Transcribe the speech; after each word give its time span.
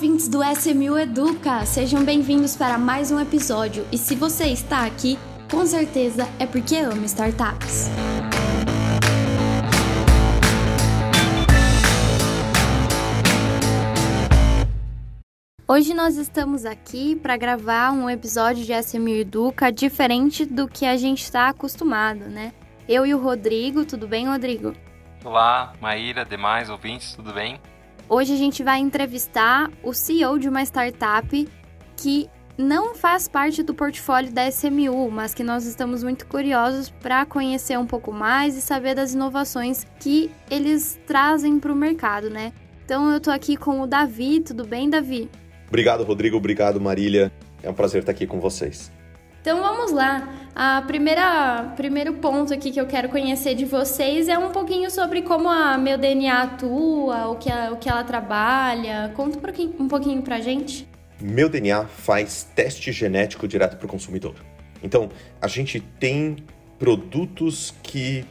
ouvintes 0.00 0.28
do 0.28 0.42
SMU 0.42 0.98
Educa! 0.98 1.66
Sejam 1.66 2.02
bem-vindos 2.02 2.56
para 2.56 2.78
mais 2.78 3.12
um 3.12 3.20
episódio. 3.20 3.86
E 3.92 3.98
se 3.98 4.14
você 4.14 4.46
está 4.46 4.86
aqui, 4.86 5.18
com 5.50 5.66
certeza 5.66 6.26
é 6.38 6.46
porque 6.46 6.74
ama 6.76 7.04
startups. 7.04 7.90
Hoje 15.68 15.92
nós 15.92 16.16
estamos 16.16 16.64
aqui 16.64 17.14
para 17.14 17.36
gravar 17.36 17.92
um 17.92 18.08
episódio 18.08 18.64
de 18.64 18.72
SMU 18.72 19.08
Educa 19.08 19.70
diferente 19.70 20.46
do 20.46 20.66
que 20.66 20.86
a 20.86 20.96
gente 20.96 21.22
está 21.24 21.50
acostumado, 21.50 22.20
né? 22.20 22.54
Eu 22.88 23.04
e 23.04 23.12
o 23.12 23.18
Rodrigo, 23.18 23.84
tudo 23.84 24.08
bem, 24.08 24.26
Rodrigo? 24.26 24.72
Olá, 25.22 25.74
Maíra, 25.78 26.24
demais 26.24 26.70
ouvintes, 26.70 27.12
tudo 27.12 27.34
bem? 27.34 27.60
Hoje 28.12 28.34
a 28.34 28.36
gente 28.36 28.64
vai 28.64 28.80
entrevistar 28.80 29.70
o 29.84 29.94
CEO 29.94 30.36
de 30.36 30.48
uma 30.48 30.64
startup 30.64 31.48
que 31.96 32.28
não 32.58 32.92
faz 32.92 33.28
parte 33.28 33.62
do 33.62 33.72
portfólio 33.72 34.32
da 34.32 34.48
SMU, 34.48 35.08
mas 35.12 35.32
que 35.32 35.44
nós 35.44 35.64
estamos 35.64 36.02
muito 36.02 36.26
curiosos 36.26 36.90
para 36.90 37.24
conhecer 37.24 37.78
um 37.78 37.86
pouco 37.86 38.10
mais 38.10 38.56
e 38.56 38.60
saber 38.60 38.96
das 38.96 39.14
inovações 39.14 39.86
que 40.00 40.28
eles 40.50 40.98
trazem 41.06 41.60
para 41.60 41.72
o 41.72 41.76
mercado, 41.76 42.28
né? 42.28 42.52
Então 42.84 43.12
eu 43.12 43.18
estou 43.18 43.32
aqui 43.32 43.56
com 43.56 43.80
o 43.80 43.86
Davi, 43.86 44.40
tudo 44.40 44.66
bem, 44.66 44.90
Davi? 44.90 45.30
Obrigado, 45.68 46.02
Rodrigo, 46.02 46.36
obrigado, 46.36 46.80
Marília. 46.80 47.30
É 47.62 47.70
um 47.70 47.74
prazer 47.74 48.00
estar 48.00 48.10
aqui 48.10 48.26
com 48.26 48.40
vocês. 48.40 48.90
Então 49.40 49.60
vamos 49.60 49.90
lá. 49.92 50.28
A 50.54 50.82
primeira 50.82 51.72
primeiro 51.76 52.14
ponto 52.14 52.52
aqui 52.52 52.70
que 52.70 52.80
eu 52.80 52.86
quero 52.86 53.08
conhecer 53.08 53.54
de 53.54 53.64
vocês 53.64 54.28
é 54.28 54.36
um 54.36 54.50
pouquinho 54.50 54.90
sobre 54.90 55.22
como 55.22 55.48
a 55.48 55.78
meu 55.78 55.96
DNA 55.96 56.42
atua, 56.42 57.28
o 57.28 57.36
que, 57.36 57.50
a, 57.50 57.72
o 57.72 57.76
que 57.76 57.88
ela 57.88 58.04
trabalha. 58.04 59.10
Conta 59.14 59.38
um 59.38 59.40
pouquinho, 59.40 59.74
um 59.78 59.88
pouquinho 59.88 60.22
pra 60.22 60.40
gente. 60.40 60.86
Meu 61.20 61.48
DNA 61.48 61.86
faz 61.86 62.46
teste 62.54 62.92
genético 62.92 63.48
direto 63.48 63.76
para 63.76 63.86
o 63.86 63.88
consumidor. 63.88 64.34
Então, 64.82 65.10
a 65.40 65.46
gente 65.46 65.80
tem 65.80 66.36
produtos 66.78 67.74
que 67.82 68.24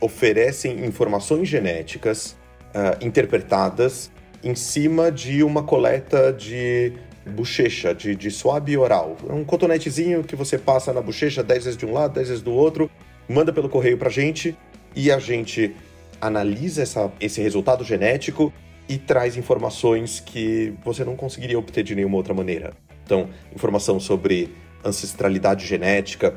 oferecem 0.00 0.84
informações 0.84 1.48
genéticas 1.48 2.36
uh, 2.70 3.04
interpretadas 3.04 4.10
em 4.42 4.54
cima 4.54 5.10
de 5.10 5.42
uma 5.42 5.62
coleta 5.64 6.32
de 6.32 6.92
bochecha, 7.26 7.94
de, 7.94 8.14
de 8.14 8.30
suave 8.30 8.76
oral. 8.76 9.16
É 9.28 9.32
um 9.32 9.44
cotonetezinho 9.44 10.22
que 10.22 10.36
você 10.36 10.56
passa 10.58 10.92
na 10.92 11.00
bochecha 11.00 11.42
10 11.42 11.64
vezes 11.64 11.78
de 11.78 11.84
um 11.84 11.92
lado, 11.92 12.14
10 12.14 12.28
vezes 12.28 12.42
do 12.42 12.52
outro, 12.52 12.90
manda 13.28 13.52
pelo 13.52 13.68
correio 13.68 13.98
pra 13.98 14.08
gente 14.08 14.56
e 14.94 15.10
a 15.10 15.18
gente 15.18 15.74
analisa 16.20 16.82
essa, 16.82 17.12
esse 17.20 17.40
resultado 17.42 17.84
genético 17.84 18.52
e 18.88 18.96
traz 18.96 19.36
informações 19.36 20.20
que 20.20 20.72
você 20.84 21.04
não 21.04 21.16
conseguiria 21.16 21.58
obter 21.58 21.82
de 21.82 21.94
nenhuma 21.94 22.16
outra 22.16 22.32
maneira. 22.32 22.72
Então, 23.04 23.28
informação 23.54 23.98
sobre 23.98 24.54
ancestralidade 24.84 25.66
genética, 25.66 26.34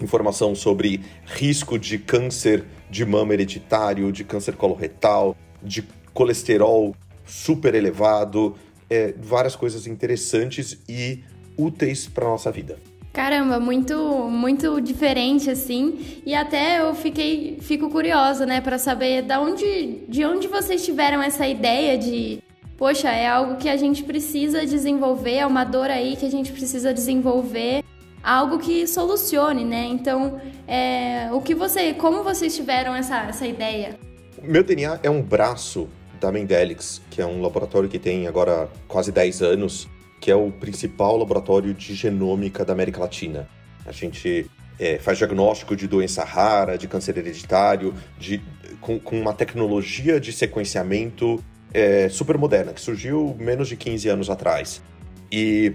informação 0.00 0.54
sobre 0.54 1.00
risco 1.26 1.78
de 1.78 1.98
câncer 1.98 2.64
de 2.88 3.04
mama 3.04 3.34
hereditário, 3.34 4.10
de 4.12 4.24
câncer 4.24 4.54
coloretal, 4.54 5.36
de 5.62 5.84
colesterol 6.14 6.94
super 7.24 7.74
elevado, 7.74 8.56
é, 8.90 9.14
várias 9.18 9.56
coisas 9.56 9.86
interessantes 9.86 10.78
e 10.88 11.22
úteis 11.56 12.06
para 12.06 12.24
nossa 12.26 12.50
vida. 12.50 12.78
Caramba, 13.12 13.58
muito 13.58 13.96
muito 14.30 14.80
diferente 14.80 15.50
assim. 15.50 16.20
E 16.24 16.34
até 16.34 16.80
eu 16.80 16.94
fiquei 16.94 17.58
fico 17.60 17.90
curiosa, 17.90 18.46
né, 18.46 18.60
para 18.60 18.78
saber 18.78 19.22
da 19.22 19.40
onde 19.40 20.04
de 20.08 20.24
onde 20.24 20.46
vocês 20.46 20.84
tiveram 20.84 21.22
essa 21.22 21.46
ideia 21.46 21.98
de 21.98 22.40
poxa, 22.76 23.10
é 23.10 23.26
algo 23.26 23.56
que 23.56 23.68
a 23.68 23.76
gente 23.76 24.04
precisa 24.04 24.64
desenvolver, 24.64 25.38
é 25.38 25.46
uma 25.46 25.64
dor 25.64 25.90
aí 25.90 26.14
que 26.14 26.24
a 26.24 26.30
gente 26.30 26.52
precisa 26.52 26.94
desenvolver, 26.94 27.82
algo 28.22 28.58
que 28.58 28.86
solucione, 28.86 29.64
né? 29.64 29.84
Então, 29.84 30.40
é, 30.66 31.28
o 31.32 31.40
que 31.40 31.56
você, 31.56 31.92
como 31.92 32.22
vocês 32.22 32.54
tiveram 32.54 32.94
essa, 32.94 33.24
essa 33.24 33.46
ideia? 33.46 33.98
Meu 34.40 34.62
DNA 34.62 35.00
é 35.02 35.10
um 35.10 35.20
braço 35.20 35.88
da 36.20 36.32
Mendelix, 36.32 37.00
que 37.10 37.20
é 37.20 37.26
um 37.26 37.40
laboratório 37.40 37.88
que 37.88 37.98
tem 37.98 38.26
agora 38.26 38.68
quase 38.86 39.12
10 39.12 39.42
anos, 39.42 39.88
que 40.20 40.30
é 40.30 40.36
o 40.36 40.50
principal 40.50 41.16
laboratório 41.16 41.72
de 41.72 41.94
genômica 41.94 42.64
da 42.64 42.72
América 42.72 43.00
Latina. 43.00 43.48
A 43.86 43.92
gente 43.92 44.50
é, 44.78 44.98
faz 44.98 45.18
diagnóstico 45.18 45.74
de 45.74 45.86
doença 45.86 46.24
rara, 46.24 46.76
de 46.76 46.86
câncer 46.86 47.16
hereditário, 47.18 47.94
de, 48.18 48.40
com, 48.80 48.98
com 48.98 49.20
uma 49.20 49.32
tecnologia 49.32 50.20
de 50.20 50.32
sequenciamento 50.32 51.42
é, 51.72 52.08
super 52.08 52.38
moderna, 52.38 52.72
que 52.72 52.80
surgiu 52.80 53.36
menos 53.38 53.68
de 53.68 53.76
15 53.76 54.08
anos 54.08 54.30
atrás. 54.30 54.82
E 55.30 55.74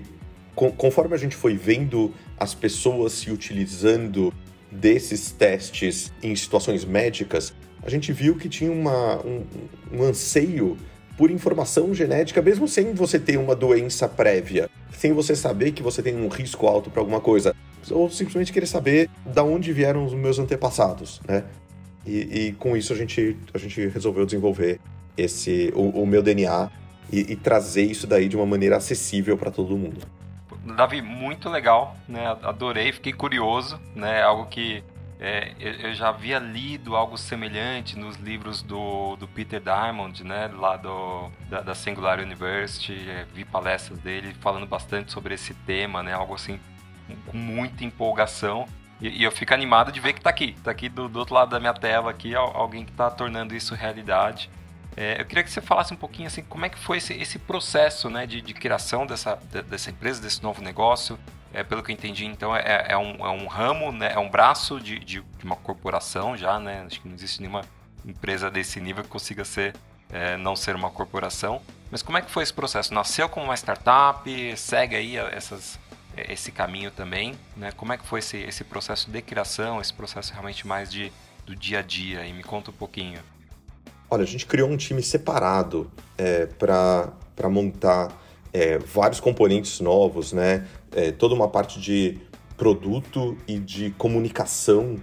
com, 0.55 0.71
conforme 0.71 1.15
a 1.15 1.17
gente 1.17 1.35
foi 1.35 1.55
vendo 1.55 2.13
as 2.37 2.53
pessoas 2.53 3.13
se 3.13 3.31
utilizando 3.31 4.33
desses 4.71 5.31
testes 5.31 6.11
em 6.21 6.35
situações 6.35 6.83
médicas, 6.83 7.53
a 7.85 7.89
gente 7.89 8.11
viu 8.13 8.35
que 8.35 8.47
tinha 8.47 8.71
uma, 8.71 9.17
um, 9.25 9.43
um 9.91 10.03
anseio 10.03 10.77
por 11.17 11.29
informação 11.29 11.93
genética, 11.93 12.41
mesmo 12.41 12.67
sem 12.67 12.93
você 12.93 13.19
ter 13.19 13.37
uma 13.37 13.55
doença 13.55 14.07
prévia, 14.07 14.69
sem 14.91 15.13
você 15.13 15.35
saber 15.35 15.71
que 15.71 15.83
você 15.83 16.01
tem 16.01 16.15
um 16.15 16.27
risco 16.27 16.65
alto 16.65 16.89
para 16.89 17.01
alguma 17.01 17.19
coisa, 17.19 17.55
ou 17.91 18.09
simplesmente 18.09 18.51
querer 18.51 18.65
saber 18.65 19.09
da 19.25 19.43
onde 19.43 19.71
vieram 19.73 20.05
os 20.05 20.13
meus 20.13 20.39
antepassados, 20.39 21.21
né? 21.27 21.43
E, 22.05 22.47
e, 22.47 22.51
com 22.53 22.75
isso 22.75 22.91
a 22.91 22.95
gente, 22.95 23.37
a 23.53 23.57
gente 23.57 23.87
resolveu 23.87 24.25
desenvolver 24.25 24.79
esse 25.15 25.71
o, 25.75 26.01
o 26.01 26.07
meu 26.07 26.21
DNA 26.21 26.69
e, 27.11 27.31
e, 27.31 27.35
trazer 27.35 27.83
isso 27.83 28.05
daí 28.05 28.27
de 28.27 28.35
uma 28.35 28.45
maneira 28.45 28.75
acessível 28.75 29.37
para 29.37 29.51
todo 29.51 29.77
mundo. 29.77 30.01
Davi, 30.75 31.01
muito 31.01 31.49
legal, 31.49 31.95
né? 32.07 32.25
Adorei, 32.41 32.91
fiquei 32.91 33.13
curioso, 33.13 33.79
né? 33.95 34.21
Algo 34.21 34.47
que 34.47 34.83
é, 35.19 35.53
eu, 35.59 35.71
eu, 35.73 35.93
já 35.93 36.09
havia 36.09 36.39
lido 36.39 36.95
algo 36.95 37.17
semelhante 37.17 37.97
nos 37.97 38.17
livros 38.17 38.61
do, 38.61 39.15
do 39.15 39.27
Peter 39.27 39.61
Diamond, 39.61 40.23
né, 40.23 40.47
lá 40.53 40.75
do, 40.75 41.29
da, 41.49 41.61
da 41.61 41.75
Singular 41.75 42.19
University, 42.19 43.09
é, 43.09 43.25
vi 43.33 43.45
palestras 43.45 43.99
dele 43.99 44.35
falando 44.41 44.65
bastante 44.65 45.11
sobre 45.11 45.35
esse 45.35 45.53
tema, 45.53 46.03
né, 46.03 46.13
algo 46.13 46.33
assim 46.33 46.59
com 47.27 47.37
muita 47.37 47.83
empolgação. 47.83 48.67
E, 48.99 49.21
e 49.21 49.23
eu 49.23 49.31
fico 49.31 49.53
animado 49.53 49.91
de 49.91 49.99
ver 49.99 50.13
que 50.13 50.19
está 50.19 50.29
aqui, 50.29 50.55
está 50.57 50.71
aqui 50.71 50.89
do, 50.89 51.07
do, 51.07 51.19
outro 51.19 51.35
lado 51.35 51.49
da 51.49 51.59
minha 51.59 51.73
tela 51.73 52.11
aqui, 52.11 52.35
alguém 52.35 52.85
que 52.85 52.91
está 52.91 53.09
tornando 53.09 53.55
isso 53.55 53.75
realidade. 53.75 54.49
É, 54.95 55.19
eu 55.19 55.25
queria 55.25 55.43
que 55.43 55.49
você 55.49 55.61
falasse 55.61 55.93
um 55.93 55.97
pouquinho 55.97 56.27
assim, 56.27 56.43
como 56.43 56.65
é 56.65 56.69
que 56.69 56.77
foi 56.77 56.97
esse, 56.97 57.13
esse 57.13 57.39
processo 57.39 58.09
né, 58.09 58.27
de, 58.27 58.41
de 58.41 58.53
criação 58.53 59.05
dessa, 59.05 59.35
dessa 59.67 59.89
empresa, 59.89 60.21
desse 60.21 60.41
novo 60.43 60.61
negócio, 60.61 61.17
é, 61.53 61.63
pelo 61.63 61.83
que 61.83 61.91
eu 61.91 61.93
entendi, 61.93 62.25
então 62.25 62.55
é, 62.55 62.87
é, 62.89 62.97
um, 62.97 63.25
é 63.25 63.29
um 63.29 63.45
ramo, 63.45 63.91
né, 63.91 64.11
é 64.13 64.19
um 64.19 64.29
braço 64.29 64.79
de, 64.79 64.97
de, 64.99 65.21
de, 65.21 65.45
uma 65.45 65.55
corporação 65.55 66.35
já, 66.35 66.59
né? 66.59 66.83
Acho 66.87 66.99
que 66.99 67.07
não 67.07 67.15
existe 67.15 67.39
nenhuma 67.39 67.61
empresa 68.03 68.49
desse 68.49 68.81
nível 68.81 69.03
que 69.03 69.09
consiga 69.09 69.45
ser, 69.45 69.75
é, 70.11 70.35
não 70.35 70.55
ser 70.55 70.75
uma 70.75 70.89
corporação. 70.89 71.61
Mas 71.91 72.01
como 72.01 72.17
é 72.17 72.21
que 72.21 72.31
foi 72.31 72.41
esse 72.41 72.53
processo? 72.53 72.91
Nasceu 72.91 73.29
como 73.29 73.45
uma 73.45 73.55
startup, 73.55 74.57
segue 74.57 74.95
aí 74.95 75.15
essas, 75.15 75.79
é, 76.17 76.33
esse 76.33 76.51
caminho 76.51 76.89
também, 76.89 77.35
né? 77.55 77.71
Como 77.71 77.93
é 77.93 77.97
que 77.97 78.05
foi 78.05 78.17
esse, 78.19 78.37
esse 78.37 78.63
processo 78.63 79.11
de 79.11 79.21
criação, 79.21 79.79
esse 79.79 79.93
processo 79.93 80.31
realmente 80.31 80.65
mais 80.65 80.91
de, 80.91 81.13
do 81.45 81.55
dia 81.55 81.79
a 81.79 81.81
dia? 81.83 82.25
E 82.25 82.33
me 82.33 82.43
conta 82.43 82.71
um 82.71 82.73
pouquinho. 82.73 83.19
Olha, 84.09 84.23
a 84.23 84.27
gente 84.27 84.47
criou 84.47 84.69
um 84.69 84.77
time 84.77 85.03
separado 85.03 85.91
é, 86.17 86.47
para 86.47 87.49
montar 87.49 88.11
é, 88.53 88.77
vários 88.77 89.19
componentes 89.19 89.79
novos, 89.79 90.31
né? 90.31 90.65
É, 90.95 91.11
toda 91.11 91.33
uma 91.33 91.47
parte 91.47 91.79
de 91.81 92.19
produto 92.55 93.35
e 93.47 93.57
de 93.57 93.89
comunicação 93.97 94.97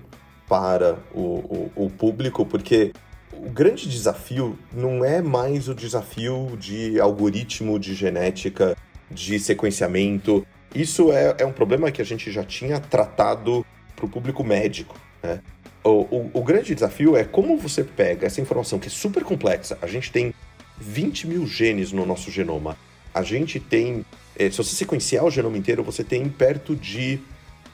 para 0.49 0.99
o, 1.13 1.21
o, 1.21 1.73
o, 1.87 1.91
público, 1.91 2.47
porque 2.47 2.93
o 3.33 3.51
grande 3.51 3.89
desafio 3.89 4.59
não 4.73 5.05
é 5.05 5.21
mais 5.21 5.69
o 5.69 5.75
desafio 5.75 6.57
de 6.59 7.01
algoritmo 7.01 7.79
de 7.79 7.95
genética, 7.95 8.77
de 9.11 9.39
sequenciamento. 9.39 10.47
Isso 10.75 11.13
é, 11.13 11.37
é 11.39 11.47
um 11.47 11.53
problema 11.53 11.91
que 11.91 12.01
a 12.01 12.05
gente 12.05 12.31
já 12.31 12.45
tinha 12.45 12.79
tratado 12.79 13.67
para 13.97 14.07
o 14.07 14.09
público 14.09 14.45
médico. 14.45 14.97
Né? 15.23 15.41
O, 15.83 15.91
o, 15.91 16.31
o 16.35 16.43
grande 16.43 16.75
desafio 16.75 17.17
é 17.17 17.25
como 17.25 17.57
você 17.57 17.83
pega 17.83 18.27
essa 18.27 18.41
informação 18.41 18.79
que 18.79 18.87
é 18.87 18.91
super 18.91 19.25
complexa. 19.25 19.77
A 19.83 19.87
gente 19.87 20.13
tem 20.13 20.33
20 20.79 21.27
mil 21.27 21.47
genes 21.47 21.93
no 21.93 22.07
nosso 22.07 22.31
genoma 22.31 22.77
a 23.13 23.23
gente 23.23 23.59
tem, 23.59 24.05
é, 24.37 24.51
se 24.51 24.57
você 24.57 24.75
sequenciar 24.75 25.25
o 25.25 25.31
genoma 25.31 25.59
inteiro, 25.59 25.83
você 25.83 26.05
tem 26.05 26.29
perto 26.29 26.75
de 26.77 27.21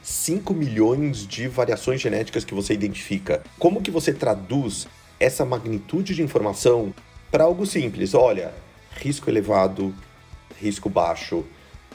5 0.02 0.54
milhões 0.54 1.26
de 1.26 1.48
variações 1.48 2.00
genéticas 2.00 2.44
que 2.44 2.54
você 2.54 2.72
identifica. 2.74 3.42
Como 3.58 3.82
que 3.82 3.90
você 3.90 4.12
traduz 4.12 4.86
essa 5.18 5.44
magnitude 5.44 6.14
de 6.14 6.22
informação 6.22 6.94
para 7.30 7.44
algo 7.44 7.66
simples? 7.66 8.14
Olha, 8.14 8.54
risco 8.92 9.28
elevado, 9.28 9.94
risco 10.60 10.88
baixo, 10.88 11.44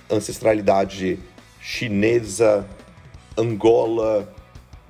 ancestralidade 0.10 1.20
chinesa, 1.62 2.68
Angola, 3.38 4.34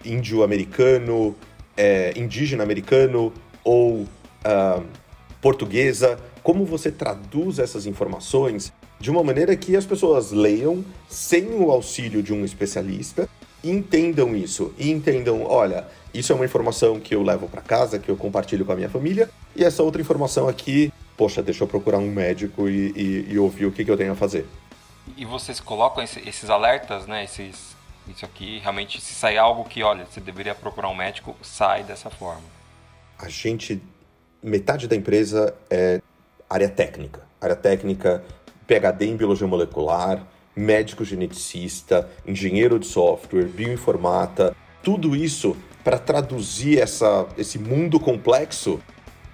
índio-americano, 0.04 1.36
é, 1.77 2.13
indígena 2.15 2.63
americano 2.63 3.31
ou 3.63 4.01
uh, 4.01 4.83
portuguesa 5.39 6.18
como 6.43 6.65
você 6.65 6.91
traduz 6.91 7.59
essas 7.59 7.85
informações 7.85 8.73
de 8.99 9.09
uma 9.09 9.23
maneira 9.23 9.55
que 9.55 9.75
as 9.75 9.85
pessoas 9.85 10.31
leiam 10.31 10.83
sem 11.07 11.47
o 11.53 11.71
auxílio 11.71 12.21
de 12.21 12.33
um 12.33 12.45
especialista 12.45 13.27
e 13.63 13.69
entendam 13.69 14.35
isso 14.35 14.73
e 14.77 14.89
entendam, 14.91 15.43
olha, 15.43 15.88
isso 16.13 16.31
é 16.31 16.35
uma 16.35 16.45
informação 16.45 16.99
que 16.99 17.15
eu 17.15 17.23
levo 17.23 17.47
para 17.47 17.61
casa, 17.61 17.99
que 17.99 18.09
eu 18.09 18.17
compartilho 18.17 18.65
com 18.65 18.71
a 18.71 18.75
minha 18.75 18.89
família, 18.89 19.29
e 19.55 19.63
essa 19.63 19.81
outra 19.83 20.01
informação 20.01 20.47
aqui, 20.47 20.91
poxa, 21.15 21.41
deixa 21.41 21.63
eu 21.63 21.67
procurar 21.67 21.99
um 21.99 22.11
médico 22.11 22.67
e, 22.67 22.91
e, 22.95 23.33
e 23.33 23.39
ouvir 23.39 23.65
o 23.65 23.71
que, 23.71 23.85
que 23.85 23.91
eu 23.91 23.97
tenho 23.97 24.11
a 24.11 24.15
fazer. 24.15 24.45
E 25.15 25.25
vocês 25.25 25.59
colocam 25.59 26.03
esse, 26.03 26.19
esses 26.27 26.49
alertas, 26.49 27.05
né? 27.07 27.23
Esses, 27.23 27.75
isso 28.07 28.25
aqui, 28.25 28.59
realmente, 28.59 28.99
se 28.99 29.13
sair 29.13 29.37
algo 29.37 29.63
que, 29.63 29.83
olha, 29.83 30.05
você 30.05 30.19
deveria 30.19 30.53
procurar 30.53 30.89
um 30.89 30.95
médico, 30.95 31.35
sai 31.41 31.83
dessa 31.83 32.09
forma. 32.09 32.44
A 33.17 33.29
gente, 33.29 33.81
metade 34.41 34.87
da 34.87 34.95
empresa 34.95 35.53
é 35.69 36.01
área 36.51 36.68
técnica. 36.68 37.21
Área 37.39 37.56
técnica, 37.56 38.24
PhD 38.68 39.06
em 39.06 39.15
biologia 39.15 39.48
molecular, 39.48 40.27
médico 40.53 41.06
geneticista, 41.06 42.09
engenheiro 42.27 42.77
de 42.77 42.86
software, 42.86 43.45
bioinformata, 43.45 44.53
tudo 44.83 45.15
isso 45.15 45.56
para 45.81 45.98
traduzir 45.98 46.80
essa, 46.80 47.25
esse 47.38 47.57
mundo 47.57 48.00
complexo 48.00 48.81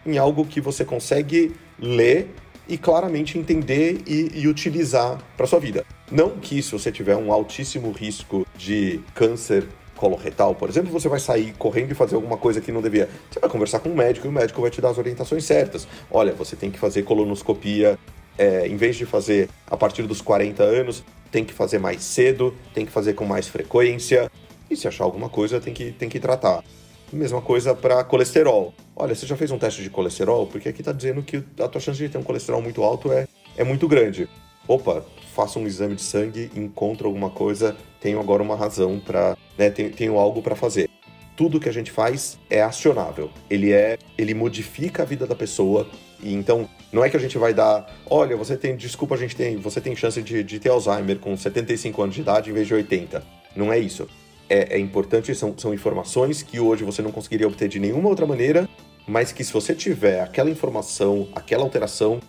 em 0.05 0.17
algo 0.17 0.45
que 0.45 0.61
você 0.61 0.85
consegue 0.85 1.55
ler 1.79 2.29
e 2.69 2.77
claramente 2.77 3.37
entender 3.37 4.03
e, 4.05 4.41
e 4.41 4.47
utilizar 4.47 5.17
para 5.35 5.47
sua 5.47 5.59
vida. 5.59 5.85
Não 6.11 6.37
que 6.37 6.61
se 6.61 6.71
você 6.71 6.91
tiver 6.91 7.17
um 7.17 7.33
altíssimo 7.33 7.91
risco 7.91 8.45
de 8.55 9.01
câncer 9.15 9.67
coloretal, 9.97 10.55
por 10.55 10.69
exemplo, 10.69 10.89
você 10.89 11.09
vai 11.09 11.19
sair 11.19 11.53
correndo 11.57 11.91
e 11.91 11.95
fazer 11.95 12.15
alguma 12.15 12.37
coisa 12.37 12.61
que 12.61 12.71
não 12.71 12.81
devia. 12.81 13.09
Você 13.29 13.39
vai 13.39 13.49
conversar 13.49 13.79
com 13.79 13.89
um 13.89 13.95
médico 13.95 14.27
e 14.27 14.29
o 14.29 14.31
médico 14.31 14.61
vai 14.61 14.69
te 14.69 14.79
dar 14.79 14.89
as 14.89 14.97
orientações 14.97 15.43
certas. 15.43 15.87
Olha, 16.09 16.31
você 16.33 16.55
tem 16.55 16.71
que 16.71 16.79
fazer 16.79 17.03
colonoscopia, 17.03 17.99
é, 18.37 18.67
em 18.67 18.77
vez 18.77 18.95
de 18.95 19.05
fazer 19.05 19.49
a 19.69 19.75
partir 19.75 20.03
dos 20.03 20.21
40 20.21 20.63
anos, 20.63 21.03
tem 21.31 21.43
que 21.43 21.53
fazer 21.53 21.79
mais 21.79 22.03
cedo, 22.03 22.55
tem 22.73 22.85
que 22.85 22.91
fazer 22.91 23.13
com 23.13 23.25
mais 23.25 23.47
frequência. 23.47 24.31
E 24.69 24.75
se 24.75 24.87
achar 24.87 25.03
alguma 25.03 25.29
coisa, 25.29 25.59
tem 25.59 25.73
que, 25.73 25.91
tem 25.91 26.07
que 26.07 26.19
tratar. 26.19 26.63
Mesma 27.11 27.41
coisa 27.41 27.73
para 27.73 28.03
colesterol. 28.03 28.73
Olha, 28.95 29.15
você 29.15 29.25
já 29.25 29.35
fez 29.35 29.49
um 29.49 29.57
teste 29.57 29.81
de 29.81 29.89
colesterol? 29.89 30.45
Porque 30.45 30.69
aqui 30.69 30.81
está 30.81 30.91
dizendo 30.91 31.23
que 31.23 31.43
a 31.59 31.67
tua 31.67 31.79
chance 31.79 31.97
de 31.97 32.09
ter 32.09 32.17
um 32.17 32.23
colesterol 32.23 32.61
muito 32.61 32.83
alto 32.83 33.11
é, 33.11 33.27
é 33.55 33.63
muito 33.63 33.87
grande. 33.87 34.27
Opa, 34.67 35.05
faça 35.37 35.59
um 35.59 35.67
exame 35.67 35.93
de 35.93 36.01
sangue, 36.01 36.49
encontra 36.55 37.05
alguma 37.05 37.29
coisa, 37.29 37.77
tenho 38.01 38.19
agora 38.19 38.41
uma 38.41 38.55
razão 38.55 38.99
para, 38.99 39.37
né, 39.57 39.69
tenho, 39.69 39.91
tenho 39.91 40.17
algo 40.17 40.41
para 40.41 40.55
fazer. 40.55 40.89
Tudo 41.35 41.59
que 41.59 41.69
a 41.69 41.71
gente 41.71 41.91
faz 41.91 42.39
é 42.49 42.63
acionável. 42.63 43.29
Ele 43.47 43.71
é, 43.71 43.99
ele 44.17 44.33
modifica 44.33 45.03
a 45.03 45.05
vida 45.05 45.27
da 45.27 45.35
pessoa. 45.35 45.87
E 46.19 46.33
então, 46.33 46.67
não 46.91 47.05
é 47.05 47.09
que 47.11 47.15
a 47.15 47.19
gente 47.19 47.37
vai 47.37 47.53
dar, 47.53 47.85
olha, 48.09 48.35
você 48.35 48.57
tem, 48.57 48.75
desculpa, 48.75 49.13
a 49.13 49.17
gente 49.19 49.35
tem, 49.35 49.57
você 49.57 49.79
tem 49.79 49.95
chance 49.95 50.19
de, 50.23 50.43
de 50.43 50.59
ter 50.59 50.69
Alzheimer 50.69 51.19
com 51.19 51.37
75 51.37 52.01
anos 52.01 52.15
de 52.15 52.21
idade 52.21 52.49
em 52.49 52.53
vez 52.53 52.65
de 52.65 52.73
80. 52.73 53.23
Não 53.55 53.71
é 53.71 53.77
isso 53.77 54.07
é, 54.49 54.75
é 54.75 54.79
importante, 54.79 55.33
são, 55.35 55.53
são 55.57 55.73
informações 55.73 56.41
que 56.41 56.59
hoje 56.59 56.83
você 56.83 57.01
não 57.01 57.11
conseguiria 57.11 57.47
obter 57.47 57.67
de 57.67 57.79
nenhuma 57.79 58.09
outra 58.09 58.25
maneira, 58.25 58.67
mas 59.07 59.31
que 59.31 59.43
se 59.43 59.53
você 59.53 59.73
tiver 59.73 60.21
aquela 60.21 60.49
informação, 60.49 61.27
aquela 61.35 61.63
alteração, 61.63 62.19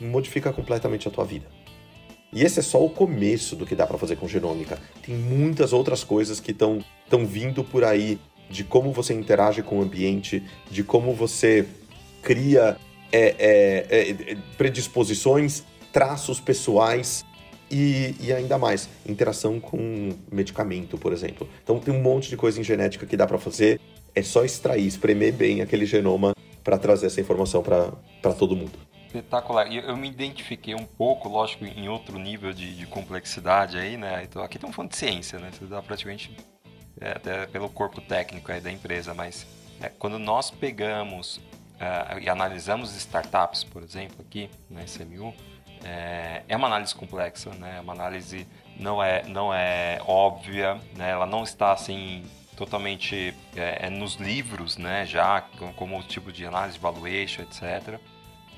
modifica 0.00 0.52
completamente 0.52 1.08
a 1.08 1.10
tua 1.10 1.24
vida. 1.24 1.46
E 2.32 2.42
esse 2.42 2.58
é 2.60 2.62
só 2.62 2.84
o 2.84 2.90
começo 2.90 3.56
do 3.56 3.64
que 3.64 3.74
dá 3.74 3.86
para 3.86 3.96
fazer 3.96 4.16
com 4.16 4.28
genômica. 4.28 4.78
Tem 5.02 5.14
muitas 5.14 5.72
outras 5.72 6.04
coisas 6.04 6.40
que 6.40 6.50
estão 6.50 6.82
vindo 7.26 7.64
por 7.64 7.84
aí 7.84 8.18
de 8.50 8.64
como 8.64 8.92
você 8.92 9.14
interage 9.14 9.62
com 9.62 9.78
o 9.78 9.82
ambiente, 9.82 10.42
de 10.70 10.82
como 10.82 11.12
você 11.12 11.66
cria 12.22 12.76
é, 13.12 13.34
é, 13.38 14.10
é, 14.10 14.36
predisposições, 14.56 15.62
traços 15.92 16.40
pessoais 16.40 17.24
e, 17.70 18.14
e, 18.20 18.32
ainda 18.32 18.58
mais, 18.58 18.88
interação 19.06 19.60
com 19.60 20.10
medicamento, 20.30 20.96
por 20.96 21.12
exemplo. 21.12 21.48
Então 21.62 21.78
tem 21.78 21.92
um 21.92 22.02
monte 22.02 22.28
de 22.28 22.36
coisa 22.36 22.60
em 22.60 22.64
genética 22.64 23.06
que 23.06 23.16
dá 23.16 23.26
para 23.26 23.38
fazer. 23.38 23.80
É 24.14 24.22
só 24.22 24.44
extrair, 24.44 24.86
espremer 24.86 25.32
bem 25.32 25.60
aquele 25.60 25.86
genoma 25.86 26.34
para 26.64 26.78
trazer 26.78 27.06
essa 27.06 27.20
informação 27.20 27.62
para 27.62 28.32
todo 28.34 28.56
mundo. 28.56 28.87
Espetacular. 29.08 29.72
E 29.72 29.78
eu 29.78 29.96
me 29.96 30.06
identifiquei 30.06 30.74
um 30.74 30.84
pouco, 30.84 31.28
lógico, 31.28 31.64
em 31.64 31.88
outro 31.88 32.18
nível 32.18 32.52
de, 32.52 32.76
de 32.76 32.86
complexidade 32.86 33.78
aí, 33.78 33.96
né? 33.96 34.22
Então, 34.22 34.42
aqui 34.42 34.58
estamos 34.58 34.76
falando 34.76 34.90
de 34.90 34.98
ciência, 34.98 35.38
né? 35.38 35.50
Você 35.50 35.64
dá 35.64 35.80
praticamente 35.80 36.36
é, 37.00 37.12
até 37.12 37.46
pelo 37.46 37.70
corpo 37.70 38.02
técnico 38.02 38.52
aí 38.52 38.60
da 38.60 38.70
empresa, 38.70 39.14
mas 39.14 39.46
é, 39.80 39.88
quando 39.88 40.18
nós 40.18 40.50
pegamos 40.50 41.38
uh, 41.38 42.18
e 42.20 42.28
analisamos 42.28 42.94
startups, 42.96 43.64
por 43.64 43.82
exemplo, 43.82 44.16
aqui 44.20 44.50
na 44.68 44.84
SMU, 44.84 45.32
é, 45.82 46.42
é 46.46 46.56
uma 46.56 46.66
análise 46.66 46.94
complexa, 46.94 47.48
né? 47.54 47.76
É 47.78 47.80
uma 47.80 47.94
análise 47.94 48.46
não 48.76 49.02
é, 49.02 49.22
não 49.24 49.54
é 49.54 50.02
óbvia, 50.06 50.74
né? 50.96 51.10
Ela 51.10 51.24
não 51.24 51.44
está 51.44 51.72
assim 51.72 52.24
totalmente 52.56 53.34
é, 53.56 53.86
é 53.86 53.90
nos 53.90 54.16
livros, 54.16 54.76
né? 54.76 55.06
Já 55.06 55.40
como 55.76 56.02
tipo 56.02 56.30
de 56.30 56.44
análise, 56.44 56.78
valuation, 56.78 57.42
etc. 57.42 57.98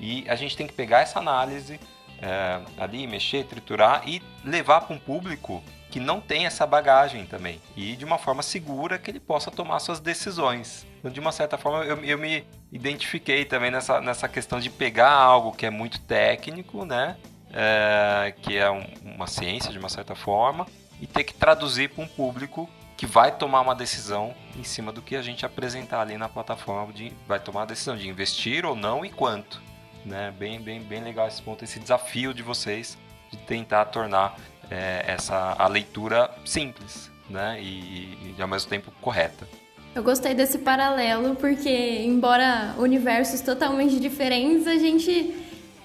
E 0.01 0.25
a 0.27 0.35
gente 0.35 0.57
tem 0.57 0.65
que 0.65 0.73
pegar 0.73 1.01
essa 1.01 1.19
análise 1.19 1.79
é, 2.19 2.59
ali, 2.77 3.05
mexer, 3.05 3.45
triturar 3.45 4.01
e 4.07 4.21
levar 4.43 4.81
para 4.81 4.95
um 4.95 4.99
público 4.99 5.63
que 5.91 5.99
não 5.99 6.19
tem 6.19 6.45
essa 6.45 6.65
bagagem 6.65 7.25
também 7.25 7.61
e 7.75 7.95
de 7.95 8.05
uma 8.05 8.17
forma 8.17 8.41
segura 8.41 8.97
que 8.97 9.11
ele 9.11 9.19
possa 9.19 9.51
tomar 9.51 9.79
suas 9.79 9.99
decisões. 9.99 10.87
Então, 10.97 11.11
de 11.11 11.19
uma 11.19 11.31
certa 11.31 11.57
forma, 11.57 11.83
eu, 11.83 12.03
eu 12.03 12.17
me 12.17 12.45
identifiquei 12.71 13.45
também 13.45 13.69
nessa, 13.69 14.01
nessa 14.01 14.27
questão 14.27 14.59
de 14.59 14.69
pegar 14.69 15.11
algo 15.11 15.51
que 15.51 15.65
é 15.65 15.69
muito 15.69 15.99
técnico, 16.01 16.85
né? 16.85 17.17
É, 17.53 18.33
que 18.41 18.57
é 18.57 18.71
um, 18.71 18.85
uma 19.03 19.27
ciência 19.27 19.71
de 19.71 19.77
uma 19.77 19.89
certa 19.89 20.15
forma, 20.15 20.65
e 21.01 21.05
ter 21.05 21.25
que 21.25 21.33
traduzir 21.33 21.89
para 21.89 22.01
um 22.01 22.07
público 22.07 22.69
que 22.95 23.05
vai 23.05 23.35
tomar 23.35 23.59
uma 23.59 23.75
decisão 23.75 24.33
em 24.55 24.63
cima 24.63 24.89
do 24.89 25.01
que 25.01 25.17
a 25.17 25.21
gente 25.21 25.45
apresentar 25.45 25.99
ali 25.99 26.17
na 26.17 26.29
plataforma, 26.29 26.93
de, 26.93 27.11
vai 27.27 27.41
tomar 27.41 27.63
a 27.63 27.65
decisão 27.65 27.97
de 27.97 28.07
investir 28.07 28.65
ou 28.65 28.73
não 28.73 29.03
e 29.03 29.09
quanto. 29.09 29.61
Né? 30.05 30.33
Bem, 30.37 30.59
bem, 30.61 30.81
bem 30.81 31.03
legal 31.03 31.27
esse 31.27 31.41
ponto, 31.41 31.63
esse 31.63 31.79
desafio 31.79 32.33
de 32.33 32.41
vocês 32.41 32.97
de 33.29 33.37
tentar 33.37 33.85
tornar 33.85 34.37
é, 34.69 35.03
essa 35.07 35.55
a 35.57 35.67
leitura 35.67 36.29
simples, 36.45 37.11
né? 37.29 37.61
E, 37.61 38.35
e 38.37 38.41
ao 38.41 38.47
mesmo 38.47 38.69
tempo 38.69 38.91
correta. 39.01 39.47
Eu 39.93 40.03
gostei 40.03 40.33
desse 40.33 40.59
paralelo 40.59 41.35
porque, 41.35 42.03
embora 42.05 42.73
universos 42.77 43.41
totalmente 43.41 43.99
diferentes, 43.99 44.65
a 44.65 44.77
gente 44.77 45.35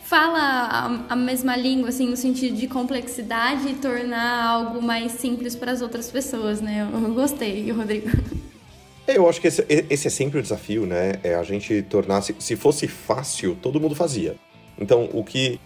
fala 0.04 0.38
a, 0.38 1.12
a, 1.12 1.16
mesma 1.16 1.56
língua, 1.56 1.88
assim, 1.88 2.08
no 2.08 2.16
sentido 2.16 2.56
de 2.56 2.68
complexidade 2.68 3.68
e 3.68 3.75
tornar 3.75 4.46
algo 4.46 4.80
mais 4.80 5.12
simples 5.12 5.56
para 5.56 5.73
as 5.73 5.82
outras 5.82 6.08
pessoas, 6.08 6.61
né? 6.61 6.88
Eu, 6.92 7.00
eu 7.02 7.14
gostei, 7.14 7.70
Rodrigo. 7.73 8.08
Eu 9.06 9.28
acho 9.28 9.40
que 9.40 9.46
esse, 9.46 9.64
esse, 9.68 10.08
é 10.08 10.10
sempre 10.10 10.40
o 10.40 10.42
desafio, 10.42 10.84
né? 10.84 11.14
É 11.22 11.34
a 11.34 11.42
gente 11.42 11.82
tornar. 11.82 12.22
Se, 12.22 12.34
se 12.38 12.56
fosse 12.56 12.88
fácil, 12.88 13.56
todo 13.62 13.80
mundo 13.80 13.94
fazia. 13.94 14.36
Então, 14.78 15.08
o 15.12 15.22
que 15.22 15.60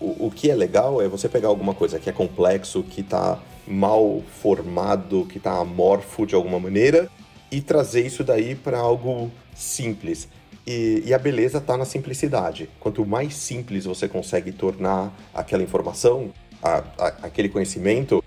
o, 0.00 0.26
o 0.26 0.30
que 0.30 0.50
é 0.50 0.54
legal 0.54 1.02
é 1.02 1.08
você 1.08 1.28
pegar 1.28 1.48
alguma 1.48 1.74
coisa 1.74 1.98
que 1.98 2.08
é 2.08 2.12
complexo, 2.12 2.82
que 2.82 3.00
está 3.00 3.40
mal 3.66 4.22
formado, 4.40 5.26
que 5.26 5.38
está 5.38 5.58
amorfo 5.58 6.26
de 6.26 6.34
alguma 6.34 6.60
maneira 6.60 7.08
e 7.50 7.60
trazer 7.60 8.06
isso 8.06 8.22
daí 8.22 8.54
para 8.54 8.78
algo 8.78 9.30
simples. 9.54 10.28
E, 10.66 11.02
e, 11.04 11.12
a 11.12 11.18
beleza 11.18 11.58
está 11.58 11.76
na 11.76 11.84
simplicidade. 11.84 12.70
Quanto 12.80 13.04
mais 13.04 13.34
simples 13.34 13.84
você 13.84 14.08
consegue 14.08 14.50
tornar 14.50 15.12
aquela 15.34 15.62
informação, 15.62 16.32
a, 16.62 16.82
a, 16.98 17.06
aquele 17.22 17.48
conhecimento, 17.48 18.24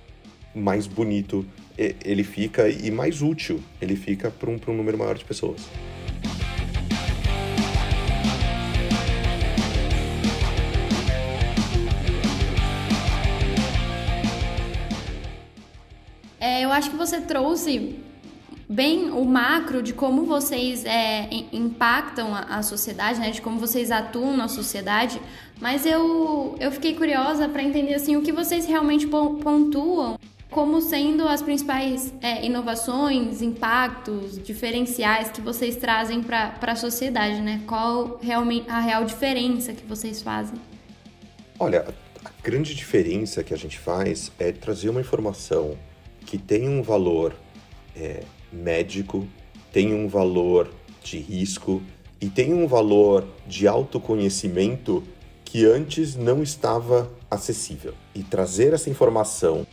mais 0.54 0.86
bonito 0.86 1.46
ele 1.78 2.24
fica 2.24 2.68
e 2.68 2.90
mais 2.90 3.22
útil 3.22 3.62
ele 3.80 3.96
fica 3.96 4.32
para 4.32 4.50
um, 4.50 4.60
um 4.68 4.74
número 4.74 4.98
maior 4.98 5.18
de 5.18 5.24
pessoas. 5.24 5.68
É, 16.40 16.64
eu 16.64 16.72
acho 16.72 16.90
que 16.90 16.96
você 16.96 17.22
trouxe 17.22 18.00
bem 18.70 19.10
o 19.12 19.24
macro 19.24 19.82
de 19.82 19.94
como 19.94 20.26
vocês 20.26 20.84
é, 20.86 21.30
impactam 21.54 22.34
a, 22.34 22.58
a, 22.58 22.64
sociedade, 22.64 23.20
né? 23.20 23.32
De 23.32 23.42
como 23.42 23.60
vocês 23.60 23.92
atuam 23.92 24.36
na 24.36 24.48
sociedade. 24.48 25.22
Mas 25.60 25.86
eu, 25.86 26.56
eu 26.60 26.72
fiquei 26.72 26.94
curiosa 26.96 27.48
para 27.48 27.64
entender 27.64 27.94
assim 27.94 28.16
o 28.16 28.22
que 28.22 28.32
vocês 28.32 28.66
realmente 28.66 29.08
pontuam 29.08 30.18
como 30.50 30.82
sendo 30.82 31.28
as 31.28 31.42
principais 31.42 32.14
é, 32.22 32.46
inovações, 32.46 33.42
impactos, 33.42 34.42
diferenciais 34.42 35.30
que 35.30 35.42
vocês 35.42 35.76
trazem 35.76 36.24
para 36.24 36.58
a 36.62 36.76
sociedade, 36.76 37.42
né? 37.42 37.62
Qual 37.68 38.20
realmente 38.22 38.70
a 38.70 38.80
real 38.80 39.04
diferença 39.04 39.74
que 39.74 39.86
vocês 39.86 40.22
fazem? 40.22 40.60
Olha, 41.60 41.86
a 42.24 42.32
grande 42.42 42.74
diferença 42.74 43.44
que 43.44 43.54
a 43.54 43.58
gente 43.58 43.78
faz 43.78 44.32
é 44.40 44.52
trazer 44.52 44.90
uma 44.90 45.02
informação 45.02 45.78
que 46.26 46.38
tem 46.38 46.68
um 46.70 46.82
valor 46.82 47.36
é, 47.96 48.24
médico, 48.52 49.28
tem 49.72 49.94
um 49.94 50.08
valor 50.08 50.72
de 51.04 51.18
risco 51.18 51.82
e 52.22 52.30
tem 52.30 52.54
um 52.54 52.68
valor 52.68 53.28
de 53.46 53.68
autoconhecimento 53.68 55.04
que 55.44 55.66
antes 55.66 56.16
não 56.16 56.42
estava 56.42 57.12
acessível. 57.30 57.94
E 58.14 58.24
trazer 58.24 58.74
essa 58.74 58.90
informação 58.90 59.67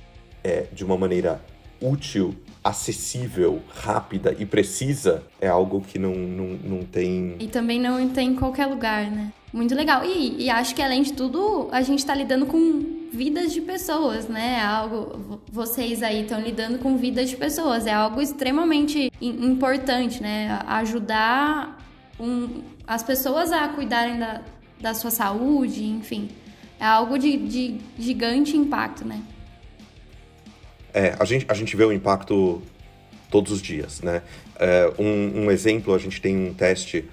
é, 0.44 0.66
de 0.72 0.84
uma 0.84 0.96
maneira 0.96 1.40
útil, 1.80 2.34
acessível, 2.62 3.60
rápida 3.68 4.34
e 4.38 4.46
precisa 4.46 5.22
é 5.40 5.48
algo 5.48 5.80
que 5.82 5.98
não, 5.98 6.14
não, 6.14 6.46
não 6.46 6.82
tem. 6.82 7.36
E 7.38 7.46
também 7.48 7.80
não 7.80 8.08
tem 8.08 8.30
em 8.30 8.34
qualquer 8.34 8.66
lugar, 8.66 9.10
né? 9.10 9.32
Muito 9.52 9.74
legal. 9.74 10.04
E, 10.04 10.44
e 10.44 10.50
acho 10.50 10.74
que 10.74 10.82
além 10.82 11.02
de 11.02 11.12
tudo, 11.12 11.68
a 11.70 11.82
gente 11.82 12.00
está 12.00 12.14
lidando 12.14 12.46
com 12.46 13.08
vidas 13.12 13.52
de 13.52 13.60
pessoas, 13.60 14.26
né? 14.26 14.58
É 14.58 14.64
algo. 14.64 15.40
Vocês 15.50 16.02
aí 16.02 16.22
estão 16.22 16.40
lidando 16.40 16.78
com 16.78 16.96
vidas 16.96 17.28
de 17.30 17.36
pessoas. 17.36 17.86
É 17.86 17.92
algo 17.92 18.20
extremamente 18.20 19.12
importante, 19.20 20.22
né? 20.22 20.58
Ajudar 20.66 21.78
um, 22.18 22.62
as 22.86 23.02
pessoas 23.02 23.52
a 23.52 23.68
cuidarem 23.68 24.18
da, 24.18 24.42
da 24.80 24.94
sua 24.94 25.10
saúde, 25.10 25.84
enfim. 25.84 26.30
É 26.80 26.86
algo 26.86 27.18
de, 27.18 27.36
de 27.36 27.78
gigante 27.98 28.56
impacto, 28.56 29.04
né? 29.06 29.22
É, 30.94 31.16
a 31.18 31.24
gente, 31.24 31.44
a 31.48 31.54
gente 31.54 31.76
vê 31.76 31.84
o 31.84 31.92
impacto 31.92 32.62
todos 33.28 33.50
os 33.50 33.60
dias, 33.60 34.00
né? 34.00 34.22
É, 34.56 34.92
um, 34.96 35.44
um, 35.44 35.50
exemplo, 35.50 35.92
a 35.92 35.98
gente 35.98 36.20
tem 36.20 36.36
um 36.36 36.54
teste 36.54 37.04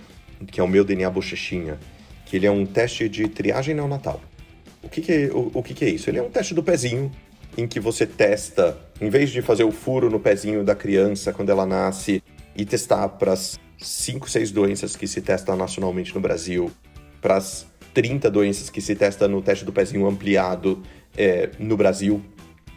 que 0.47 0.59
é 0.59 0.63
o 0.63 0.67
meu 0.67 0.83
DNA 0.83 1.09
bochechinha, 1.09 1.79
que 2.25 2.35
ele 2.35 2.45
é 2.45 2.51
um 2.51 2.63
teste 2.63 3.09
de 3.09 3.27
triagem 3.27 3.73
neonatal. 3.73 4.21
O 4.83 4.89
que, 4.89 5.01
que, 5.01 5.31
o, 5.33 5.51
o 5.55 5.63
que, 5.63 5.73
que 5.73 5.83
é 5.83 5.89
isso? 5.89 6.09
Ele 6.09 6.19
é 6.19 6.23
um 6.23 6.29
teste 6.29 6.53
do 6.53 6.61
pezinho, 6.61 7.11
em 7.57 7.67
que 7.67 7.79
você 7.79 8.05
testa, 8.05 8.77
em 8.99 9.09
vez 9.09 9.31
de 9.31 9.41
fazer 9.41 9.63
o 9.63 9.71
furo 9.71 10.09
no 10.09 10.19
pezinho 10.19 10.63
da 10.63 10.75
criança 10.75 11.33
quando 11.33 11.49
ela 11.49 11.65
nasce 11.65 12.23
e 12.55 12.63
testar 12.65 13.09
para 13.09 13.33
as 13.33 13.59
5, 13.79 14.29
6 14.29 14.51
doenças 14.51 14.95
que 14.95 15.07
se 15.07 15.21
testam 15.21 15.55
nacionalmente 15.55 16.13
no 16.13 16.21
Brasil, 16.21 16.71
para 17.19 17.37
as 17.37 17.65
30 17.93 18.29
doenças 18.29 18.69
que 18.69 18.79
se 18.79 18.95
testa 18.95 19.27
no 19.27 19.41
teste 19.41 19.65
do 19.65 19.73
pezinho 19.73 20.07
ampliado 20.07 20.81
é, 21.17 21.49
no 21.59 21.75
Brasil, 21.75 22.23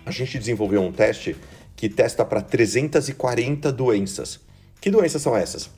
a 0.04 0.11
gente 0.11 0.38
desenvolveu 0.38 0.82
um 0.82 0.92
teste 0.92 1.37
que 1.76 1.88
testa 1.88 2.25
para 2.25 2.40
340 2.40 3.73
doenças. 3.73 4.40
Que 4.80 4.90
doenças 4.90 5.23
são 5.23 5.37
essas? 5.37 5.70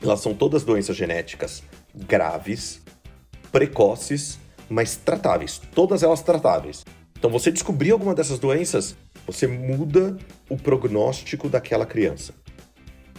Elas 0.00 0.20
são 0.20 0.32
todas 0.32 0.64
doenças 0.64 0.96
genéticas 0.96 1.62
graves, 1.94 2.80
precoces, 3.50 4.38
mas 4.68 4.96
tratáveis. 4.96 5.60
Todas 5.74 6.02
elas 6.02 6.22
tratáveis. 6.22 6.84
Então, 7.18 7.30
você 7.30 7.50
descobrir 7.50 7.90
alguma 7.90 8.14
dessas 8.14 8.38
doenças, 8.38 8.94
você 9.26 9.46
muda 9.46 10.16
o 10.48 10.56
prognóstico 10.56 11.48
daquela 11.48 11.84
criança. 11.84 12.32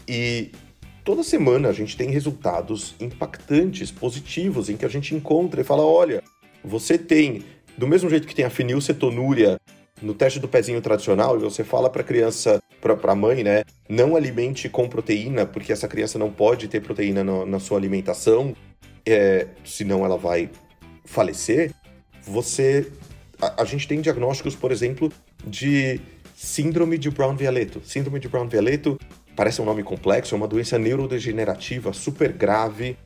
E 0.07 0.51
toda 1.03 1.21
semana 1.21 1.69
a 1.69 1.73
gente 1.73 1.97
tem 1.97 2.09
resultados 2.09 2.95
impactantes, 2.99 3.91
positivos, 3.91 4.69
em 4.69 4.77
que 4.77 4.85
a 4.85 4.89
gente 4.89 5.13
encontra 5.13 5.59
e 5.59 5.65
fala: 5.65 5.83
olha, 5.83 6.23
você 6.63 6.97
tem, 6.97 7.43
do 7.77 7.87
mesmo 7.87 8.09
jeito 8.09 8.27
que 8.27 8.35
tem 8.35 8.45
a 8.45 8.49
fenilcetonúria 8.49 9.59
no 10.01 10.13
teste 10.13 10.39
do 10.39 10.47
pezinho 10.47 10.81
tradicional, 10.81 11.39
você 11.39 11.63
fala 11.63 11.89
para 11.89 12.01
a 12.01 12.05
criança, 12.05 12.61
para 12.81 13.11
a 13.11 13.15
mãe, 13.15 13.43
né, 13.43 13.63
não 13.87 14.15
alimente 14.15 14.69
com 14.69 14.87
proteína, 14.87 15.45
porque 15.45 15.71
essa 15.71 15.87
criança 15.87 16.17
não 16.17 16.31
pode 16.31 16.67
ter 16.67 16.81
proteína 16.81 17.23
no, 17.23 17.45
na 17.45 17.59
sua 17.59 17.77
alimentação, 17.77 18.55
é, 19.05 19.47
senão 19.65 20.05
ela 20.05 20.17
vai 20.17 20.49
falecer. 21.05 21.73
Você, 22.23 22.91
a, 23.41 23.63
a 23.63 23.65
gente 23.65 23.87
tem 23.87 24.01
diagnósticos, 24.01 24.55
por 24.55 24.71
exemplo, 24.71 25.11
de 25.45 25.99
síndrome 26.35 26.97
de 26.97 27.09
Brown-Vialeto. 27.09 27.81
Síndrome 27.83 28.19
de 28.19 28.29
Brown-Vialeto 28.29 28.97
parece 29.35 29.61
um 29.61 29.65
nome 29.65 29.83
complexo, 29.83 30.35
é 30.35 30.37
uma 30.37 30.47
doença 30.47 30.77
neurodegenerativa 30.77 31.93
super 31.93 32.31
grave, 32.31 32.97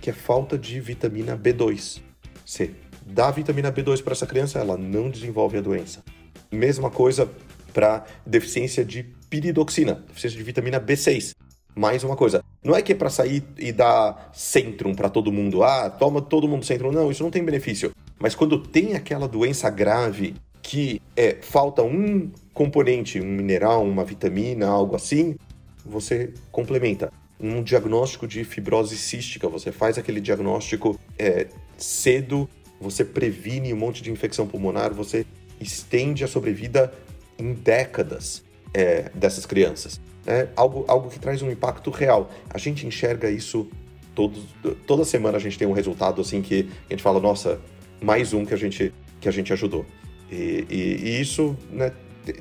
que 0.00 0.10
é 0.10 0.12
falta 0.12 0.56
de 0.58 0.80
vitamina 0.80 1.36
B2. 1.36 2.00
Você 2.44 2.70
dá 3.04 3.30
vitamina 3.30 3.72
B2 3.72 4.02
para 4.02 4.12
essa 4.12 4.26
criança, 4.26 4.58
ela 4.58 4.76
não 4.76 5.10
desenvolve 5.10 5.58
a 5.58 5.60
doença. 5.60 6.02
Mesma 6.50 6.90
coisa 6.90 7.28
para 7.72 8.04
deficiência 8.26 8.84
de 8.84 9.04
piridoxina, 9.30 10.02
deficiência 10.08 10.38
de 10.38 10.44
vitamina 10.44 10.80
B6. 10.80 11.34
Mais 11.74 12.02
uma 12.02 12.16
coisa, 12.16 12.42
não 12.64 12.74
é 12.74 12.82
que 12.82 12.92
é 12.92 12.94
para 12.94 13.08
sair 13.08 13.44
e 13.56 13.70
dar 13.70 14.30
Centrum 14.34 14.94
para 14.94 15.08
todo 15.08 15.30
mundo, 15.30 15.62
ah, 15.62 15.88
toma 15.88 16.20
todo 16.20 16.48
mundo 16.48 16.64
Centrum, 16.64 16.90
não, 16.90 17.10
isso 17.10 17.22
não 17.22 17.30
tem 17.30 17.44
benefício. 17.44 17.92
Mas 18.18 18.34
quando 18.34 18.58
tem 18.58 18.94
aquela 18.94 19.28
doença 19.28 19.70
grave 19.70 20.34
que 20.60 21.00
é, 21.16 21.36
falta 21.40 21.82
um 21.82 22.30
componente, 22.52 23.20
um 23.20 23.26
mineral, 23.26 23.84
uma 23.84 24.04
vitamina, 24.04 24.66
algo 24.66 24.96
assim, 24.96 25.36
você 25.84 26.34
complementa. 26.50 27.12
Um 27.40 27.62
diagnóstico 27.62 28.26
de 28.26 28.42
fibrose 28.42 28.98
cística, 28.98 29.48
você 29.48 29.70
faz 29.70 29.96
aquele 29.96 30.20
diagnóstico 30.20 30.98
é, 31.16 31.46
cedo, 31.76 32.48
você 32.80 33.04
previne 33.04 33.72
um 33.72 33.76
monte 33.76 34.02
de 34.02 34.10
infecção 34.10 34.46
pulmonar, 34.46 34.92
você 34.92 35.24
estende 35.60 36.24
a 36.24 36.28
sobrevida 36.28 36.92
em 37.38 37.52
décadas 37.52 38.44
é, 38.74 39.10
dessas 39.14 39.46
crianças. 39.46 40.00
É 40.26 40.48
algo, 40.56 40.84
algo 40.88 41.08
que 41.08 41.18
traz 41.18 41.40
um 41.42 41.50
impacto 41.50 41.90
real. 41.90 42.30
A 42.50 42.58
gente 42.58 42.86
enxerga 42.86 43.30
isso 43.30 43.68
todos, 44.14 44.44
toda 44.86 45.04
semana 45.04 45.36
a 45.36 45.40
gente 45.40 45.58
tem 45.58 45.66
um 45.66 45.72
resultado 45.72 46.20
assim 46.20 46.42
que 46.42 46.68
a 46.88 46.92
gente 46.92 47.02
fala, 47.02 47.20
nossa, 47.20 47.60
mais 48.02 48.32
um 48.32 48.44
que 48.44 48.52
a 48.52 48.56
gente, 48.56 48.92
que 49.20 49.28
a 49.28 49.32
gente 49.32 49.52
ajudou. 49.52 49.86
E, 50.30 50.66
e, 50.68 50.76
e 51.02 51.20
isso 51.20 51.56
né, 51.70 51.92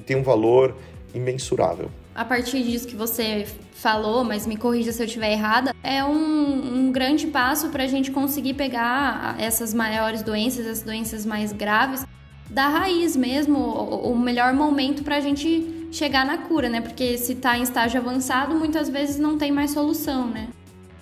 tem 0.05 0.17
um 0.17 0.23
valor 0.23 0.75
imensurável 1.13 1.89
a 2.17 2.25
partir 2.25 2.63
disso 2.63 2.87
que 2.87 2.95
você 2.95 3.45
falou, 3.73 4.23
mas 4.23 4.47
me 4.47 4.57
corrija 4.57 4.91
se 4.91 4.99
eu 4.99 5.05
estiver 5.05 5.31
errada, 5.31 5.71
é 5.83 6.03
um, 6.03 6.87
um 6.87 6.91
grande 6.91 7.27
passo 7.27 7.69
para 7.69 7.83
a 7.83 7.87
gente 7.87 8.09
conseguir 8.09 8.55
pegar 8.55 9.35
essas 9.39 9.71
maiores 9.71 10.23
doenças, 10.23 10.65
as 10.65 10.81
doenças 10.81 11.27
mais 11.27 11.53
graves, 11.53 12.03
da 12.49 12.67
raiz 12.67 13.15
mesmo, 13.15 13.57
o, 13.57 14.17
melhor 14.17 14.53
momento 14.53 15.03
para 15.03 15.17
a 15.17 15.19
gente 15.19 15.87
chegar 15.91 16.25
na 16.25 16.37
cura, 16.37 16.69
né? 16.69 16.81
Porque 16.81 17.17
se 17.17 17.33
está 17.33 17.57
em 17.57 17.63
estágio 17.63 17.99
avançado, 17.99 18.55
muitas 18.55 18.89
vezes 18.89 19.17
não 19.17 19.37
tem 19.37 19.51
mais 19.51 19.71
solução, 19.71 20.27
né? 20.27 20.47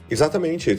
Exatamente. 0.09 0.77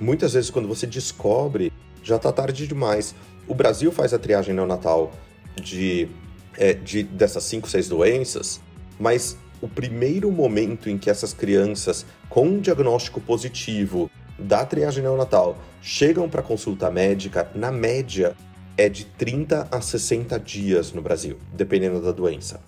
Muitas 0.00 0.32
vezes, 0.34 0.50
quando 0.50 0.68
você 0.68 0.86
descobre, 0.86 1.72
já 2.02 2.16
está 2.16 2.32
tarde 2.32 2.66
demais. 2.66 3.14
O 3.46 3.54
Brasil 3.54 3.90
faz 3.90 4.14
a 4.14 4.18
triagem 4.18 4.54
neonatal 4.54 5.12
de, 5.60 6.08
é, 6.56 6.72
de 6.74 7.02
dessas 7.02 7.44
cinco, 7.44 7.68
seis 7.68 7.88
doenças, 7.88 8.60
mas 8.98 9.36
o 9.60 9.68
primeiro 9.68 10.30
momento 10.30 10.88
em 10.88 10.96
que 10.96 11.10
essas 11.10 11.32
crianças 11.32 12.06
com 12.28 12.46
um 12.46 12.60
diagnóstico 12.60 13.20
positivo 13.20 14.10
da 14.38 14.64
triagem 14.64 15.02
neonatal 15.02 15.58
chegam 15.82 16.28
para 16.28 16.42
consulta 16.42 16.90
médica, 16.90 17.50
na 17.54 17.72
média, 17.72 18.36
é 18.78 18.88
de 18.88 19.04
30 19.04 19.68
a 19.70 19.80
60 19.80 20.38
dias 20.38 20.92
no 20.92 21.02
Brasil, 21.02 21.36
dependendo 21.52 22.00
da 22.00 22.12
doença. 22.12 22.60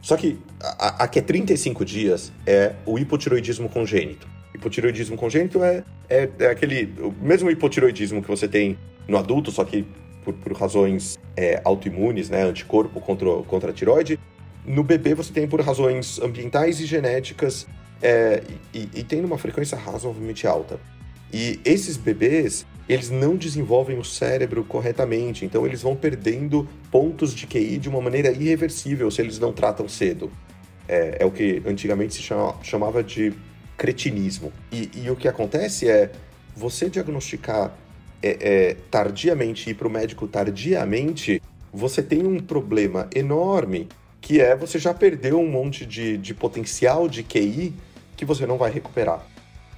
Só 0.00 0.16
que 0.16 0.38
a, 0.60 1.02
a 1.02 1.08
que 1.08 1.18
é 1.18 1.22
35 1.22 1.84
dias 1.84 2.32
é 2.46 2.76
o 2.86 2.96
hipotiroidismo 2.96 3.68
congênito. 3.68 4.28
Hipotiroidismo 4.54 5.16
congênito 5.16 5.64
é, 5.64 5.82
é, 6.08 6.30
é 6.38 6.46
aquele 6.46 6.94
o 7.00 7.12
mesmo 7.20 7.50
hipotiroidismo 7.50 8.22
que 8.22 8.28
você 8.28 8.46
tem 8.46 8.78
no 9.08 9.18
adulto, 9.18 9.50
só 9.50 9.64
que 9.64 9.84
por, 10.24 10.32
por 10.34 10.52
razões 10.52 11.18
é, 11.36 11.60
autoimunes, 11.64 12.30
né, 12.30 12.44
anticorpo 12.44 13.00
contra, 13.00 13.28
contra 13.42 13.70
a 13.70 13.74
tiroide, 13.74 14.20
no 14.64 14.84
bebê 14.84 15.14
você 15.14 15.32
tem 15.32 15.48
por 15.48 15.60
razões 15.60 16.20
ambientais 16.20 16.80
e 16.80 16.86
genéticas 16.86 17.66
é, 18.00 18.42
e, 18.72 18.88
e 18.94 19.02
tem 19.02 19.24
uma 19.24 19.38
frequência 19.38 19.76
razoavelmente 19.76 20.46
alta. 20.46 20.78
E 21.32 21.60
esses 21.64 21.96
bebês, 21.96 22.66
eles 22.88 23.10
não 23.10 23.36
desenvolvem 23.36 23.98
o 23.98 24.04
cérebro 24.04 24.64
corretamente, 24.64 25.44
então 25.44 25.66
eles 25.66 25.82
vão 25.82 25.96
perdendo 25.96 26.68
pontos 26.90 27.34
de 27.34 27.46
QI 27.46 27.78
de 27.78 27.88
uma 27.88 28.00
maneira 28.00 28.30
irreversível 28.30 29.10
se 29.10 29.20
eles 29.20 29.38
não 29.38 29.52
tratam 29.52 29.88
cedo. 29.88 30.30
É, 30.88 31.18
é 31.20 31.26
o 31.26 31.30
que 31.30 31.62
antigamente 31.66 32.14
se 32.14 32.22
chama, 32.22 32.54
chamava 32.62 33.02
de 33.02 33.32
cretinismo. 33.76 34.52
E, 34.70 34.90
e, 34.94 35.10
o 35.10 35.16
que 35.16 35.26
acontece 35.26 35.88
é, 35.88 36.10
você 36.54 36.88
diagnosticar 36.88 37.76
é, 38.22 38.38
é, 38.40 38.76
tardiamente 38.90 39.68
e 39.68 39.72
ir 39.72 39.74
para 39.74 39.88
o 39.88 39.90
médico 39.90 40.26
tardiamente, 40.26 41.42
você 41.72 42.02
tem 42.02 42.24
um 42.24 42.38
problema 42.40 43.08
enorme 43.14 43.88
que 44.20 44.40
é 44.40 44.56
você 44.56 44.78
já 44.78 44.92
perdeu 44.92 45.38
um 45.38 45.48
monte 45.48 45.84
de, 45.84 46.16
de 46.16 46.34
potencial 46.34 47.08
de 47.08 47.22
QI 47.22 47.72
que 48.16 48.24
você 48.24 48.46
não 48.46 48.56
vai 48.56 48.70
recuperar. 48.72 49.24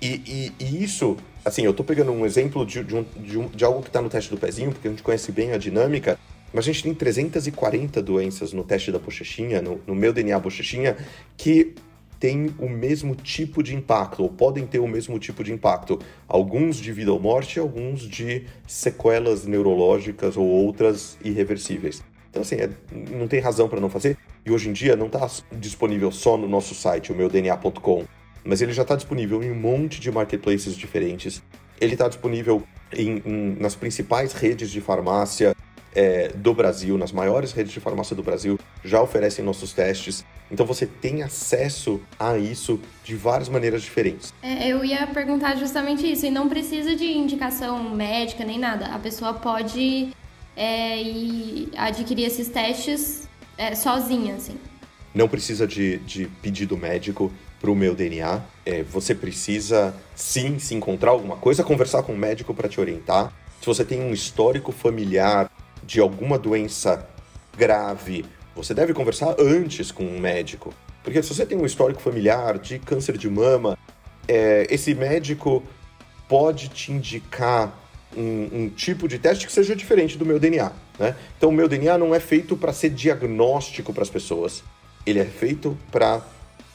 E, 0.01 0.53
e, 0.61 0.65
e 0.65 0.85
isso, 0.85 1.17
assim, 1.45 1.63
eu 1.63 1.75
tô 1.75 1.83
pegando 1.83 2.13
um 2.13 2.25
exemplo 2.25 2.65
de, 2.65 2.85
de, 2.85 2.95
um, 2.95 3.05
de, 3.17 3.39
um, 3.39 3.47
de 3.49 3.65
algo 3.65 3.83
que 3.83 3.89
está 3.89 4.01
no 4.01 4.09
teste 4.09 4.31
do 4.31 4.39
pezinho, 4.39 4.71
porque 4.71 4.89
a 4.89 4.91
gente 4.91 5.03
conhece 5.03 5.33
bem 5.33 5.53
a 5.53 5.59
dinâmica, 5.59 6.19
mas 6.53 6.65
a 6.65 6.73
gente 6.73 6.85
tem 6.85 6.95
340 6.95 8.01
doenças 8.03 8.53
no 8.53 8.65
teste 8.65 8.93
da 8.93 8.99
bochechinha, 8.99 9.61
no, 9.61 9.81
no 9.87 9.95
meu 9.95 10.13
DNA 10.13 10.39
bochechinha, 10.39 10.97
que 11.37 11.75
tem 12.19 12.53
o 12.59 12.69
mesmo 12.69 13.15
tipo 13.15 13.63
de 13.63 13.75
impacto, 13.75 14.23
ou 14.23 14.29
podem 14.29 14.67
ter 14.67 14.79
o 14.79 14.89
mesmo 14.89 15.19
tipo 15.19 15.45
de 15.45 15.53
impacto. 15.53 15.99
Alguns 16.27 16.77
de 16.77 16.93
vida 16.93 17.13
ou 17.13 17.21
morte, 17.21 17.61
alguns 17.61 18.01
de 18.01 18.45
sequelas 18.67 19.47
neurológicas 19.47 20.37
ou 20.37 20.47
outras 20.47 21.17
irreversíveis. 21.25 22.03
Então, 22.31 22.43
assim, 22.43 22.57
é, 22.57 22.71
não 23.11 23.29
tem 23.29 23.41
razão 23.41 23.69
para 23.69 23.81
não 23.81 23.89
fazer. 23.89 24.17
E 24.45 24.51
hoje 24.51 24.69
em 24.69 24.73
dia 24.73 24.97
não 24.97 25.07
está 25.07 25.29
disponível 25.53 26.11
só 26.11 26.37
no 26.37 26.49
nosso 26.49 26.75
site, 26.75 27.13
o 27.13 27.15
meu 27.15 27.29
DNA.com, 27.29 28.05
mas 28.49 28.63
ele 28.63 28.73
já 28.73 28.81
está 28.81 28.97
disponível 28.97 29.43
em 29.43 29.53
um 29.53 29.55
monte 29.55 30.01
de 30.01 30.11
marketplaces 30.11 30.75
diferentes. 30.75 31.43
Ele 31.79 31.93
está 31.93 32.09
disponível 32.09 32.67
em, 32.91 33.23
em, 33.27 33.57
nas 33.61 33.75
principais 33.75 34.33
redes 34.33 34.71
de 34.71 34.81
farmácia 34.81 35.55
é, 35.95 36.29
do 36.29 36.55
Brasil, 36.55 36.97
nas 36.97 37.13
maiores 37.13 37.53
redes 37.53 37.75
de 37.75 37.79
farmácia 37.79 38.17
do 38.17 38.23
Brasil, 38.23 38.59
já 38.83 39.03
oferecem 39.03 39.45
nossos 39.45 39.75
testes. 39.75 40.25
Então 40.51 40.65
você 40.65 40.87
tem 40.87 41.23
acesso 41.23 42.01
a 42.19 42.39
isso 42.39 42.81
de 43.05 43.15
várias 43.15 43.51
maneiras 43.51 43.83
diferentes. 43.83 44.33
É, 44.43 44.69
eu 44.69 44.83
ia 44.83 45.07
perguntar 45.09 45.57
justamente 45.57 46.11
isso, 46.11 46.25
e 46.25 46.31
não 46.31 46.49
precisa 46.49 46.97
de 46.97 47.05
indicação 47.05 47.95
médica 47.95 48.47
nem 48.47 48.59
nada. 48.59 48.87
A 48.87 48.99
pessoa 48.99 49.35
pode 49.35 50.09
é, 50.57 51.03
ir 51.03 51.69
adquirir 51.77 52.25
esses 52.25 52.49
testes 52.49 53.29
é, 53.59 53.75
sozinha, 53.75 54.37
assim. 54.37 54.57
Não 55.15 55.29
precisa 55.29 55.67
de, 55.67 55.99
de 55.99 56.29
pedido 56.41 56.79
médico 56.79 57.31
para 57.61 57.71
o 57.71 57.75
meu 57.75 57.95
DNA. 57.95 58.41
É, 58.65 58.83
você 58.83 59.15
precisa 59.15 59.95
sim 60.15 60.59
se 60.59 60.75
encontrar 60.75 61.11
alguma 61.11 61.37
coisa, 61.37 61.65
conversar 61.65 62.03
com 62.03 62.13
o 62.13 62.19
médico 62.19 62.55
para 62.55 62.69
te 62.69 62.81
orientar. 62.81 63.33
Se 63.61 63.67
você 63.67 63.85
tem 63.85 64.01
um 64.01 64.13
histórico 64.13 64.73
familiar 64.73 65.51
de 65.83 66.01
alguma 66.01 66.39
doença 66.39 67.09
grave, 67.57 68.25
você 68.55 68.75
deve 68.75 68.95
conversar 68.95 69.37
antes 69.39 69.91
com 69.91 70.05
um 70.05 70.19
médico. 70.19 70.73
Porque 71.03 71.23
se 71.23 71.35
você 71.35 71.47
tem 71.47 71.59
um 71.59 71.67
histórico 71.67 72.01
familiar 72.01 72.59
de 72.59 72.79
câncer 72.79 73.17
de 73.17 73.29
mama, 73.29 73.79
é, 74.27 74.67
esse 74.71 74.95
médico 74.95 75.63
pode 76.29 76.69
te 76.69 76.93
indicar 76.93 77.73
um, 78.17 78.49
um, 78.53 78.69
tipo 78.69 79.09
de 79.09 79.19
teste 79.19 79.47
que 79.47 79.53
seja 79.53 79.75
diferente 79.75 80.19
do 80.19 80.27
meu 80.27 80.39
DNA. 80.39 80.73
Né? 80.99 81.17
Então, 81.37 81.49
o 81.49 81.53
meu 81.53 81.69
DNA 81.69 81.97
não 81.97 82.15
é 82.15 82.21
feito 82.21 82.57
para 82.57 82.73
ser 82.73 82.91
diagnóstico 82.91 83.93
para 83.93 84.03
as 84.03 84.11
pessoas. 84.11 84.63
Ele 85.07 85.19
é 85.19 85.25
feito 85.25 85.77
para 85.91 86.23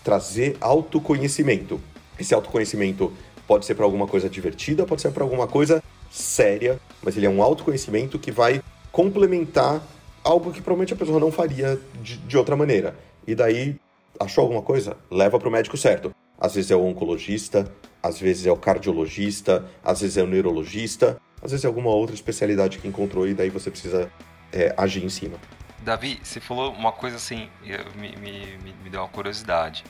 trazer 0.03 0.57
autoconhecimento. 0.59 1.79
Esse 2.19 2.33
autoconhecimento 2.33 3.11
pode 3.47 3.65
ser 3.65 3.75
para 3.75 3.85
alguma 3.85 4.07
coisa 4.07 4.29
divertida, 4.29 4.85
pode 4.85 5.01
ser 5.01 5.11
para 5.11 5.23
alguma 5.23 5.47
coisa 5.47 5.83
séria, 6.11 6.79
mas 7.01 7.17
ele 7.17 7.25
é 7.25 7.29
um 7.29 7.41
autoconhecimento 7.41 8.19
que 8.19 8.31
vai 8.31 8.61
complementar 8.91 9.81
algo 10.23 10.51
que 10.51 10.61
provavelmente 10.61 10.93
a 10.93 10.95
pessoa 10.95 11.19
não 11.19 11.31
faria 11.31 11.79
de, 12.01 12.17
de 12.17 12.37
outra 12.37 12.55
maneira. 12.55 12.95
E 13.25 13.35
daí, 13.35 13.75
achou 14.19 14.43
alguma 14.43 14.61
coisa? 14.61 14.95
Leva 15.09 15.39
para 15.39 15.49
o 15.49 15.51
médico 15.51 15.75
certo. 15.75 16.13
Às 16.39 16.55
vezes 16.55 16.71
é 16.71 16.75
o 16.75 16.83
oncologista, 16.83 17.71
às 18.01 18.19
vezes 18.19 18.45
é 18.45 18.51
o 18.51 18.57
cardiologista, 18.57 19.65
às 19.83 20.01
vezes 20.01 20.17
é 20.17 20.23
o 20.23 20.27
neurologista, 20.27 21.17
às 21.41 21.51
vezes 21.51 21.65
é 21.65 21.67
alguma 21.67 21.89
outra 21.89 22.15
especialidade 22.15 22.77
que 22.77 22.87
encontrou 22.87 23.27
e 23.27 23.33
daí 23.33 23.49
você 23.49 23.69
precisa 23.69 24.11
é, 24.51 24.73
agir 24.77 25.03
em 25.03 25.09
cima. 25.09 25.37
Davi, 25.83 26.19
você 26.23 26.39
falou 26.39 26.71
uma 26.71 26.91
coisa 26.91 27.17
assim, 27.17 27.49
me, 27.95 28.15
me, 28.15 28.57
me 28.57 28.89
deu 28.89 29.01
uma 29.01 29.09
curiosidade. 29.09 29.83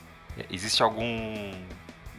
Existe 0.50 0.82
algum 0.84 1.52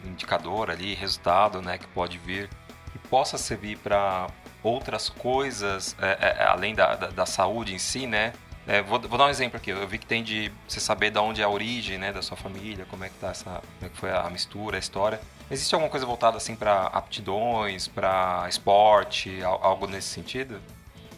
indicador 0.04 0.70
ali, 0.70 0.94
resultado, 0.94 1.60
né, 1.60 1.78
que 1.78 1.86
pode 1.88 2.18
vir 2.18 2.48
que 2.94 3.08
possa 3.08 3.36
servir 3.36 3.76
para 3.78 4.28
outras 4.62 5.08
coisas, 5.08 5.96
é, 6.00 6.06
é, 6.20 6.36
é, 6.38 6.44
além 6.46 6.76
da, 6.76 6.94
da, 6.94 7.06
da, 7.08 7.26
saúde 7.26 7.74
em 7.74 7.78
si, 7.78 8.06
né? 8.06 8.32
É, 8.68 8.80
vou, 8.80 9.00
vou, 9.00 9.18
dar 9.18 9.26
um 9.26 9.28
exemplo 9.28 9.56
aqui. 9.56 9.70
Eu 9.70 9.86
vi 9.86 9.98
que 9.98 10.06
tem 10.06 10.22
de 10.22 10.50
você 10.66 10.78
saber 10.78 11.10
de 11.10 11.18
onde 11.18 11.42
é 11.42 11.44
a 11.44 11.48
origem, 11.48 11.98
né, 11.98 12.12
da 12.12 12.22
sua 12.22 12.36
família, 12.36 12.86
como 12.88 13.04
é 13.04 13.08
que 13.08 13.16
tá 13.16 13.30
essa, 13.30 13.50
como 13.50 13.62
é 13.82 13.88
que 13.88 13.96
foi 13.96 14.10
a 14.10 14.30
mistura, 14.30 14.76
a 14.76 14.78
história. 14.78 15.20
Existe 15.50 15.74
alguma 15.74 15.90
coisa 15.90 16.06
voltada 16.06 16.36
assim 16.36 16.54
para 16.54 16.86
aptidões, 16.86 17.88
para 17.88 18.46
esporte, 18.48 19.42
algo 19.42 19.88
nesse 19.88 20.08
sentido? 20.08 20.60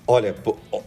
Olha, 0.06 0.34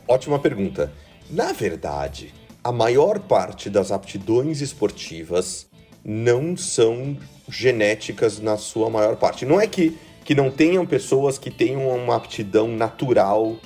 ótima 0.07 0.39
pergunta. 0.39 0.91
Na 1.29 1.51
verdade, 1.51 2.33
a 2.63 2.71
maior 2.71 3.19
parte 3.19 3.69
das 3.69 3.91
aptidões 3.91 4.61
esportivas 4.61 5.67
não 6.03 6.57
são 6.57 7.17
genéticas 7.47 8.39
na 8.39 8.57
sua 8.57 8.89
maior 8.89 9.15
parte. 9.15 9.45
Não 9.45 9.59
é 9.59 9.67
que 9.67 9.97
que 10.29 10.35
não 10.35 10.51
tenham 10.51 10.85
pessoas 10.85 11.39
que 11.39 11.49
tenham 11.49 11.89
uma 11.89 12.15
aptidão 12.15 12.67
natural 12.67 13.57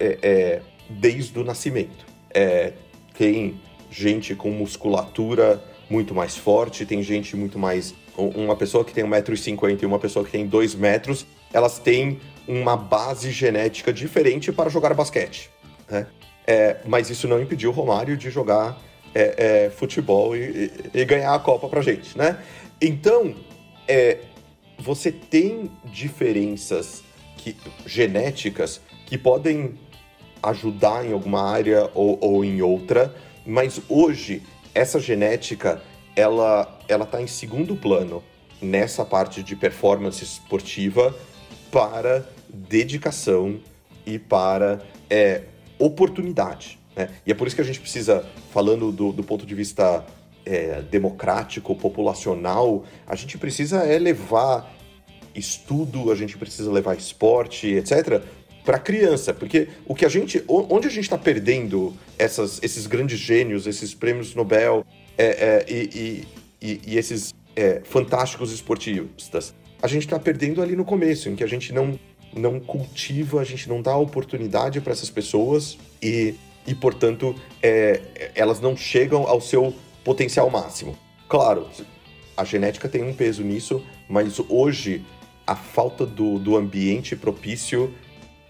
é, 0.00 0.18
é, 0.22 0.62
desde 0.88 1.38
o 1.38 1.44
nascimento. 1.44 2.06
É, 2.32 2.72
tem 3.18 3.60
gente 3.90 4.34
com 4.34 4.50
musculatura 4.50 5.62
muito 5.90 6.14
mais 6.14 6.34
forte, 6.34 6.86
tem 6.86 7.02
gente 7.02 7.36
muito 7.36 7.58
mais. 7.58 7.94
Uma 8.16 8.56
pessoa 8.56 8.82
que 8.82 8.94
tem 8.94 9.04
1,50m 9.04 9.82
e 9.82 9.84
uma 9.84 9.98
pessoa 9.98 10.24
que 10.24 10.30
tem 10.30 10.46
2 10.46 10.74
metros, 10.74 11.26
elas 11.52 11.78
têm 11.78 12.18
uma 12.48 12.78
base 12.78 13.30
genética 13.30 13.92
diferente 13.92 14.50
para 14.50 14.70
jogar 14.70 14.94
basquete. 14.94 15.50
Né? 15.86 16.06
É, 16.46 16.76
mas 16.86 17.10
isso 17.10 17.26
não 17.26 17.40
impediu 17.40 17.70
o 17.70 17.72
Romário 17.72 18.16
de 18.16 18.30
jogar 18.30 18.80
é, 19.14 19.64
é, 19.66 19.70
futebol 19.70 20.36
e, 20.36 20.70
e, 20.94 21.04
ganhar 21.04 21.34
a 21.34 21.38
Copa 21.38 21.68
pra 21.68 21.80
gente, 21.80 22.16
né? 22.16 22.38
Então, 22.80 23.34
é, 23.88 24.18
você 24.78 25.10
tem 25.10 25.70
diferenças 25.84 27.02
que, 27.36 27.56
genéticas 27.84 28.80
que 29.06 29.16
podem 29.16 29.78
ajudar 30.42 31.04
em 31.04 31.12
alguma 31.12 31.50
área 31.50 31.90
ou, 31.94 32.18
ou 32.20 32.44
em 32.44 32.62
outra, 32.62 33.14
mas 33.44 33.80
hoje 33.88 34.42
essa 34.74 35.00
genética 35.00 35.82
ela 36.14 36.78
ela 36.88 37.04
está 37.04 37.20
em 37.20 37.26
segundo 37.26 37.74
plano 37.74 38.22
nessa 38.60 39.04
parte 39.04 39.42
de 39.42 39.56
performance 39.56 40.22
esportiva 40.22 41.14
para 41.70 42.24
dedicação 42.48 43.60
e 44.04 44.18
para 44.18 44.80
é, 45.10 45.42
oportunidade. 45.78 46.78
Né? 46.94 47.08
E 47.26 47.30
é 47.30 47.34
por 47.34 47.46
isso 47.46 47.56
que 47.56 47.62
a 47.62 47.64
gente 47.64 47.80
precisa, 47.80 48.24
falando 48.52 48.90
do, 48.90 49.12
do 49.12 49.22
ponto 49.22 49.44
de 49.44 49.54
vista 49.54 50.04
é, 50.44 50.80
democrático, 50.82 51.74
populacional, 51.74 52.84
a 53.06 53.16
gente 53.16 53.36
precisa 53.36 53.78
é 53.78 53.98
levar 53.98 54.74
estudo, 55.34 56.10
a 56.10 56.14
gente 56.14 56.38
precisa 56.38 56.70
levar 56.72 56.96
esporte, 56.96 57.68
etc., 57.68 58.22
para 58.64 58.80
criança, 58.80 59.32
porque 59.32 59.68
o 59.86 59.94
que 59.94 60.04
a 60.04 60.08
gente, 60.08 60.42
onde 60.48 60.88
a 60.88 60.90
gente 60.90 61.04
está 61.04 61.16
perdendo 61.16 61.94
essas, 62.18 62.60
esses 62.64 62.88
grandes 62.88 63.16
gênios, 63.16 63.64
esses 63.64 63.94
prêmios 63.94 64.34
Nobel 64.34 64.84
é, 65.16 65.24
é, 65.26 65.66
e, 65.68 66.26
e, 66.60 66.80
e, 66.84 66.98
esses 66.98 67.32
é, 67.54 67.80
fantásticos 67.84 68.52
esportistas, 68.52 69.54
a 69.80 69.86
gente 69.86 70.02
está 70.02 70.18
perdendo 70.18 70.60
ali 70.60 70.74
no 70.74 70.84
começo, 70.84 71.28
em 71.28 71.36
que 71.36 71.44
a 71.44 71.46
gente 71.46 71.72
não 71.72 71.96
não 72.36 72.60
cultiva, 72.60 73.40
a 73.40 73.44
gente 73.44 73.68
não 73.68 73.82
dá 73.82 73.96
oportunidade 73.96 74.80
para 74.80 74.92
essas 74.92 75.10
pessoas 75.10 75.78
e, 76.02 76.34
e 76.66 76.74
portanto, 76.74 77.34
é, 77.62 78.30
elas 78.34 78.60
não 78.60 78.76
chegam 78.76 79.26
ao 79.26 79.40
seu 79.40 79.74
potencial 80.04 80.48
máximo. 80.50 80.96
Claro, 81.28 81.66
a 82.36 82.44
genética 82.44 82.88
tem 82.88 83.02
um 83.02 83.14
peso 83.14 83.42
nisso, 83.42 83.82
mas 84.08 84.38
hoje 84.48 85.04
a 85.46 85.56
falta 85.56 86.04
do, 86.04 86.38
do 86.38 86.56
ambiente 86.56 87.16
propício 87.16 87.92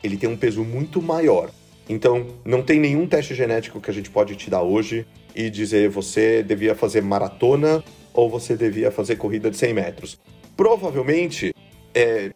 ele 0.02 0.16
tem 0.16 0.28
um 0.28 0.36
peso 0.36 0.64
muito 0.64 1.00
maior. 1.00 1.50
Então, 1.88 2.26
não 2.44 2.62
tem 2.62 2.80
nenhum 2.80 3.06
teste 3.06 3.34
genético 3.34 3.80
que 3.80 3.90
a 3.90 3.94
gente 3.94 4.10
pode 4.10 4.34
te 4.34 4.50
dar 4.50 4.62
hoje 4.62 5.06
e 5.34 5.48
dizer 5.48 5.88
você 5.88 6.42
devia 6.42 6.74
fazer 6.74 7.00
maratona 7.00 7.82
ou 8.12 8.28
você 8.28 8.56
devia 8.56 8.90
fazer 8.90 9.16
corrida 9.16 9.50
de 9.50 9.56
100 9.56 9.74
metros. 9.74 10.18
Provavelmente, 10.56 11.54
é, 11.94 12.32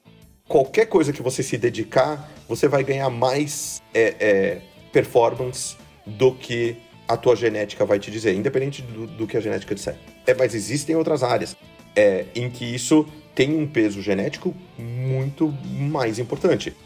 qualquer 0.51 0.87
coisa 0.87 1.13
que 1.13 1.23
você 1.23 1.45
se 1.45 1.57
dedicar, 1.57 2.29
você 2.49 2.67
vai 2.67 2.83
ganhar 2.83 3.09
mais 3.09 3.81
é, 3.95 4.17
é, 4.19 4.61
performance 4.93 5.77
do 6.05 6.35
que 6.35 6.77
a 7.07 7.17
tua 7.17 7.37
genética 7.37 7.87
vai 7.87 8.01
te 8.01 8.11
dizer, 8.11 8.35
independente 8.35 8.83
do, 8.83 9.07
do 9.07 9.29
que 9.29 9.37
a 9.37 9.41
genética 9.41 9.77
disser. 9.77 9.97
É, 10.27 10.35
mas 10.35 10.53
existem 10.53 10.97
outras 10.97 11.23
áreas 11.23 11.57
é, 11.95 12.27
em 12.35 12.51
que 12.51 12.65
isso 12.65 13.07
tem 13.33 13.57
um 13.57 13.65
peso 13.65 14.03
genético 14.03 14.53
muito 14.77 15.55
mais 15.65 16.19
importante. 16.19 16.77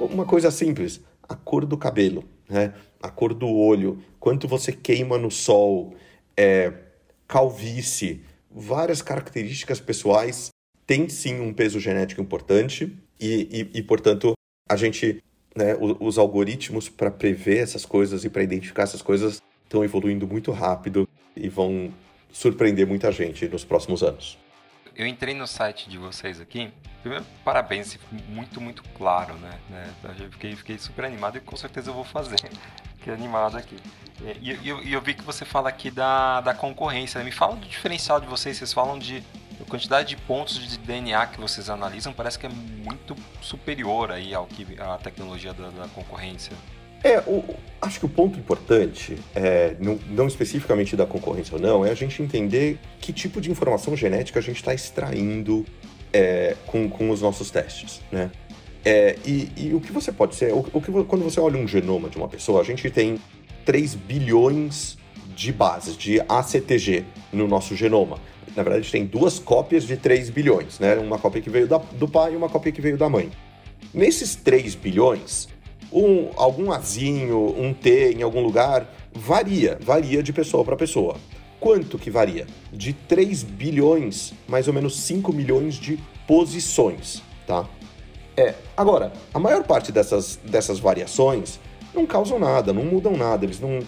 Uma 0.00 0.24
coisa 0.24 0.50
simples, 0.50 1.00
a 1.28 1.36
cor 1.36 1.64
do 1.64 1.76
cabelo, 1.76 2.24
né? 2.48 2.74
a 3.00 3.10
cor 3.10 3.32
do 3.32 3.48
olho, 3.48 4.02
quanto 4.18 4.48
você 4.48 4.72
queima 4.72 5.16
no 5.16 5.30
sol, 5.30 5.94
é, 6.36 6.72
calvície, 7.28 8.24
várias 8.50 9.00
características 9.00 9.78
pessoais 9.78 10.50
têm 10.92 11.08
sim 11.08 11.40
um 11.40 11.54
peso 11.54 11.80
genético 11.80 12.20
importante 12.20 12.94
e, 13.18 13.70
e, 13.72 13.78
e 13.78 13.82
portanto, 13.82 14.34
a 14.68 14.76
gente 14.76 15.24
né, 15.56 15.74
os 15.80 16.18
algoritmos 16.18 16.90
para 16.90 17.10
prever 17.10 17.60
essas 17.62 17.86
coisas 17.86 18.26
e 18.26 18.28
para 18.28 18.42
identificar 18.42 18.82
essas 18.82 19.00
coisas 19.00 19.40
estão 19.64 19.82
evoluindo 19.82 20.26
muito 20.26 20.52
rápido 20.52 21.08
e 21.34 21.48
vão 21.48 21.90
surpreender 22.30 22.86
muita 22.86 23.10
gente 23.10 23.48
nos 23.48 23.64
próximos 23.64 24.02
anos. 24.02 24.36
Eu 24.94 25.06
entrei 25.06 25.34
no 25.34 25.46
site 25.46 25.88
de 25.88 25.96
vocês 25.96 26.38
aqui. 26.38 26.70
Primeiro, 27.00 27.24
parabéns, 27.42 27.98
muito, 28.28 28.60
muito 28.60 28.82
claro, 28.94 29.32
né? 29.36 29.58
né? 29.70 29.94
Eu 30.20 30.30
fiquei, 30.30 30.54
fiquei 30.54 30.76
super 30.76 31.06
animado 31.06 31.38
e 31.38 31.40
com 31.40 31.56
certeza 31.56 31.88
eu 31.88 31.94
vou 31.94 32.04
fazer. 32.04 32.36
Fiquei 32.98 33.14
animado 33.14 33.56
aqui. 33.56 33.76
E, 34.40 34.52
e, 34.52 34.88
e 34.88 34.92
eu 34.92 35.00
vi 35.00 35.14
que 35.14 35.24
você 35.24 35.44
fala 35.44 35.68
aqui 35.68 35.90
da, 35.90 36.40
da 36.40 36.54
concorrência. 36.54 37.20
Me 37.24 37.32
fala 37.32 37.56
do 37.56 37.66
diferencial 37.66 38.20
de 38.20 38.28
vocês. 38.28 38.58
Vocês 38.58 38.72
falam 38.72 38.96
de 38.96 39.24
a 39.62 39.70
quantidade 39.70 40.10
de 40.10 40.16
pontos 40.16 40.58
de 40.58 40.78
DNA 40.78 41.26
que 41.28 41.40
vocês 41.40 41.70
analisam 41.70 42.12
parece 42.12 42.38
que 42.38 42.46
é 42.46 42.50
muito 42.50 43.16
superior 43.40 44.10
aí 44.10 44.34
ao 44.34 44.46
que 44.46 44.66
a 44.78 44.98
tecnologia 44.98 45.52
da, 45.52 45.70
da 45.70 45.88
concorrência. 45.88 46.52
É, 47.04 47.18
o, 47.20 47.42
acho 47.80 47.98
que 47.98 48.06
o 48.06 48.08
ponto 48.08 48.38
importante, 48.38 49.16
é, 49.34 49.74
não, 49.80 49.98
não, 50.08 50.26
especificamente 50.26 50.96
da 50.96 51.04
concorrência 51.04 51.56
ou 51.56 51.60
não, 51.60 51.84
é 51.84 51.90
a 51.90 51.94
gente 51.94 52.22
entender 52.22 52.78
que 53.00 53.12
tipo 53.12 53.40
de 53.40 53.50
informação 53.50 53.96
genética 53.96 54.38
a 54.38 54.42
gente 54.42 54.56
está 54.56 54.72
extraindo 54.72 55.66
é, 56.12 56.56
com, 56.66 56.88
com 56.88 57.10
os 57.10 57.20
nossos 57.20 57.50
testes, 57.50 58.00
né? 58.10 58.30
É, 58.84 59.16
e, 59.24 59.48
e, 59.56 59.74
o 59.74 59.80
que 59.80 59.92
você 59.92 60.10
pode 60.10 60.34
ser, 60.34 60.52
o, 60.52 60.58
o, 60.72 60.80
que, 60.80 60.90
quando 61.04 61.22
você 61.22 61.38
olha 61.38 61.56
um 61.56 61.68
genoma 61.68 62.08
de 62.08 62.16
uma 62.16 62.28
pessoa, 62.28 62.60
a 62.60 62.64
gente 62.64 62.90
tem 62.90 63.18
3 63.64 63.94
bilhões 63.94 64.98
de 65.36 65.52
bases, 65.52 65.96
de 65.96 66.20
ACTG 66.28 67.04
no 67.32 67.46
nosso 67.46 67.76
genoma. 67.76 68.18
Na 68.56 68.62
verdade, 68.62 68.90
tem 68.90 69.04
duas 69.04 69.38
cópias 69.38 69.84
de 69.84 69.96
3 69.96 70.30
bilhões, 70.30 70.78
né? 70.78 70.94
Uma 70.96 71.18
cópia 71.18 71.40
que 71.40 71.48
veio 71.48 71.66
da, 71.66 71.78
do 71.78 72.06
pai 72.06 72.34
e 72.34 72.36
uma 72.36 72.48
cópia 72.48 72.72
que 72.72 72.80
veio 72.80 72.98
da 72.98 73.08
mãe. 73.08 73.30
Nesses 73.94 74.36
3 74.36 74.74
bilhões, 74.74 75.48
um, 75.92 76.30
algum 76.36 76.72
azinho, 76.72 77.54
um 77.58 77.72
T 77.72 78.12
em 78.12 78.22
algum 78.22 78.42
lugar, 78.42 78.86
varia, 79.12 79.78
varia 79.80 80.22
de 80.22 80.32
pessoa 80.32 80.64
para 80.64 80.76
pessoa. 80.76 81.16
Quanto 81.60 81.98
que 81.98 82.10
varia? 82.10 82.46
De 82.72 82.92
3 82.92 83.42
bilhões, 83.42 84.34
mais 84.48 84.66
ou 84.68 84.74
menos 84.74 84.98
5 85.00 85.32
milhões 85.32 85.74
de 85.74 85.98
posições, 86.26 87.22
tá? 87.46 87.66
É, 88.36 88.54
agora, 88.76 89.12
a 89.32 89.38
maior 89.38 89.62
parte 89.64 89.92
dessas, 89.92 90.36
dessas 90.42 90.78
variações 90.78 91.60
não 91.94 92.06
causam 92.06 92.38
nada, 92.38 92.72
não 92.72 92.84
mudam 92.84 93.16
nada, 93.16 93.44
eles 93.44 93.60
não, 93.60 93.80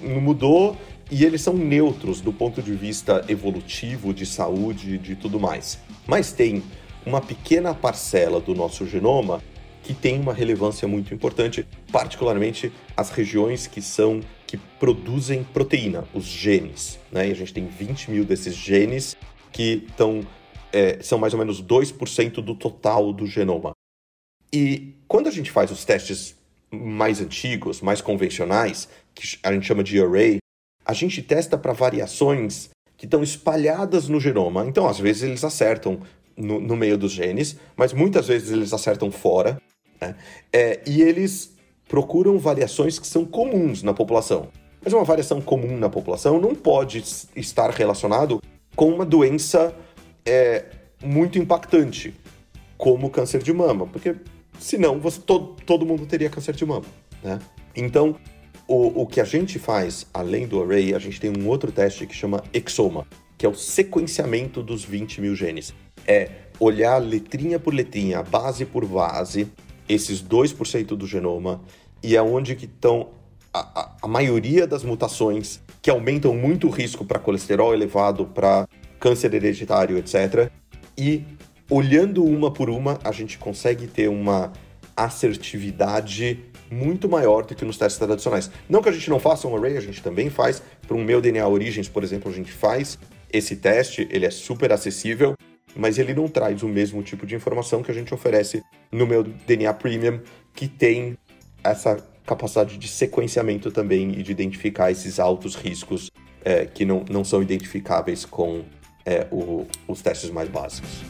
não 0.00 0.20
mudou 0.20 0.76
e 1.10 1.24
eles 1.24 1.42
são 1.42 1.54
neutros 1.54 2.20
do 2.20 2.32
ponto 2.32 2.62
de 2.62 2.74
vista 2.74 3.24
evolutivo, 3.28 4.12
de 4.12 4.24
saúde, 4.24 4.98
de 4.98 5.14
tudo 5.14 5.38
mais. 5.38 5.78
Mas 6.06 6.32
tem 6.32 6.62
uma 7.04 7.20
pequena 7.20 7.74
parcela 7.74 8.40
do 8.40 8.54
nosso 8.54 8.86
genoma 8.86 9.42
que 9.82 9.92
tem 9.92 10.18
uma 10.18 10.32
relevância 10.32 10.88
muito 10.88 11.12
importante, 11.12 11.66
particularmente 11.92 12.72
as 12.96 13.10
regiões 13.10 13.66
que 13.66 13.82
são 13.82 14.20
que 14.46 14.56
produzem 14.56 15.44
proteína, 15.44 16.04
os 16.14 16.24
genes. 16.24 16.98
Né? 17.12 17.28
E 17.28 17.32
a 17.32 17.34
gente 17.34 17.52
tem 17.52 17.66
20 17.66 18.10
mil 18.10 18.24
desses 18.24 18.54
genes 18.54 19.16
que 19.52 19.86
é, 20.72 21.02
são 21.02 21.18
mais 21.18 21.34
ou 21.34 21.38
menos 21.38 21.62
2% 21.62 22.34
do 22.42 22.54
total 22.54 23.12
do 23.12 23.26
genoma. 23.26 23.72
E 24.52 24.94
quando 25.06 25.28
a 25.28 25.30
gente 25.30 25.50
faz 25.50 25.70
os 25.70 25.84
testes 25.84 26.36
mais 26.70 27.20
antigos, 27.20 27.80
mais 27.80 28.00
convencionais, 28.00 28.88
que 29.14 29.38
a 29.42 29.52
gente 29.52 29.66
chama 29.66 29.84
de 29.84 30.00
array, 30.00 30.38
a 30.84 30.92
gente 30.92 31.22
testa 31.22 31.56
para 31.56 31.72
variações 31.72 32.70
que 32.96 33.06
estão 33.06 33.22
espalhadas 33.22 34.08
no 34.08 34.20
genoma. 34.20 34.64
Então, 34.66 34.86
às 34.86 34.98
vezes, 34.98 35.22
eles 35.22 35.44
acertam 35.44 36.00
no, 36.36 36.60
no 36.60 36.76
meio 36.76 36.98
dos 36.98 37.12
genes, 37.12 37.56
mas 37.76 37.92
muitas 37.92 38.28
vezes 38.28 38.50
eles 38.50 38.72
acertam 38.72 39.10
fora. 39.10 39.60
Né? 40.00 40.14
É, 40.52 40.80
e 40.86 41.02
eles 41.02 41.54
procuram 41.88 42.38
variações 42.38 42.98
que 42.98 43.06
são 43.06 43.24
comuns 43.24 43.82
na 43.82 43.92
população. 43.92 44.48
Mas 44.82 44.92
uma 44.92 45.04
variação 45.04 45.40
comum 45.40 45.78
na 45.78 45.88
população 45.88 46.38
não 46.38 46.54
pode 46.54 47.02
estar 47.34 47.70
relacionado 47.70 48.40
com 48.76 48.88
uma 48.88 49.04
doença 49.04 49.74
é 50.26 50.64
muito 51.02 51.38
impactante, 51.38 52.14
como 52.76 53.10
câncer 53.10 53.42
de 53.42 53.52
mama, 53.52 53.86
porque 53.86 54.16
senão 54.58 54.98
você, 54.98 55.20
todo, 55.20 55.56
todo 55.66 55.86
mundo 55.86 56.06
teria 56.06 56.30
câncer 56.30 56.54
de 56.54 56.64
mama, 56.64 56.86
né? 57.22 57.38
Então, 57.76 58.16
o, 58.66 59.02
o 59.02 59.06
que 59.06 59.20
a 59.20 59.24
gente 59.24 59.58
faz, 59.58 60.06
além 60.12 60.46
do 60.46 60.62
array, 60.62 60.94
a 60.94 60.98
gente 60.98 61.20
tem 61.20 61.30
um 61.30 61.48
outro 61.48 61.70
teste 61.70 62.06
que 62.06 62.14
chama 62.14 62.42
exoma, 62.52 63.06
que 63.36 63.44
é 63.44 63.48
o 63.48 63.54
sequenciamento 63.54 64.62
dos 64.62 64.84
20 64.84 65.20
mil 65.20 65.34
genes. 65.34 65.74
É 66.06 66.30
olhar 66.58 66.98
letrinha 66.98 67.58
por 67.58 67.74
letrinha, 67.74 68.22
base 68.22 68.64
por 68.64 68.84
base, 68.86 69.48
esses 69.88 70.22
2% 70.22 70.86
do 70.96 71.06
genoma, 71.06 71.62
e 72.02 72.16
é 72.16 72.22
onde 72.22 72.54
que 72.54 72.64
estão 72.64 73.10
a, 73.52 73.80
a, 73.80 73.96
a, 74.02 74.08
maioria 74.08 74.66
das 74.66 74.82
mutações 74.82 75.60
que 75.80 75.90
aumentam 75.90 76.34
muito 76.34 76.66
o 76.66 76.70
risco 76.70 77.04
para 77.04 77.18
colesterol 77.18 77.72
elevado, 77.72 78.26
para 78.26 78.66
câncer 78.98 79.32
hereditário, 79.34 79.98
etc. 79.98 80.50
E 80.96 81.24
olhando 81.70 82.24
uma 82.24 82.50
por 82.50 82.68
uma, 82.70 82.98
a 83.04 83.12
gente 83.12 83.38
consegue 83.38 83.86
ter 83.86 84.08
uma 84.08 84.52
assertividade 84.96 86.44
muito 86.74 87.08
maior 87.08 87.44
do 87.44 87.54
que 87.54 87.64
nos 87.64 87.78
testes 87.78 87.98
tradicionais. 87.98 88.50
Não 88.68 88.82
que 88.82 88.88
a 88.88 88.92
gente 88.92 89.08
não 89.08 89.20
faça 89.20 89.46
um 89.46 89.56
array, 89.56 89.76
a 89.76 89.80
gente 89.80 90.02
também 90.02 90.28
faz. 90.28 90.62
Para 90.86 90.96
um 90.96 91.04
meu 91.04 91.20
DNA 91.20 91.46
Origins, 91.46 91.88
por 91.88 92.02
exemplo, 92.02 92.30
a 92.30 92.34
gente 92.34 92.52
faz 92.52 92.98
esse 93.32 93.56
teste, 93.56 94.06
ele 94.10 94.26
é 94.26 94.30
super 94.30 94.72
acessível, 94.72 95.34
mas 95.76 95.98
ele 95.98 96.14
não 96.14 96.28
traz 96.28 96.62
o 96.62 96.68
mesmo 96.68 97.02
tipo 97.02 97.26
de 97.26 97.34
informação 97.34 97.82
que 97.82 97.90
a 97.90 97.94
gente 97.94 98.12
oferece 98.12 98.62
no 98.92 99.06
meu 99.06 99.22
DNA 99.22 99.72
Premium, 99.74 100.20
que 100.54 100.68
tem 100.68 101.16
essa 101.62 101.96
capacidade 102.26 102.78
de 102.78 102.88
sequenciamento 102.88 103.70
também 103.70 104.12
e 104.12 104.22
de 104.22 104.32
identificar 104.32 104.90
esses 104.90 105.18
altos 105.18 105.54
riscos 105.54 106.10
é, 106.44 106.66
que 106.66 106.84
não, 106.84 107.04
não 107.10 107.24
são 107.24 107.42
identificáveis 107.42 108.24
com 108.24 108.64
é, 109.04 109.26
o, 109.30 109.66
os 109.88 110.00
testes 110.00 110.30
mais 110.30 110.48
básicos. 110.48 111.02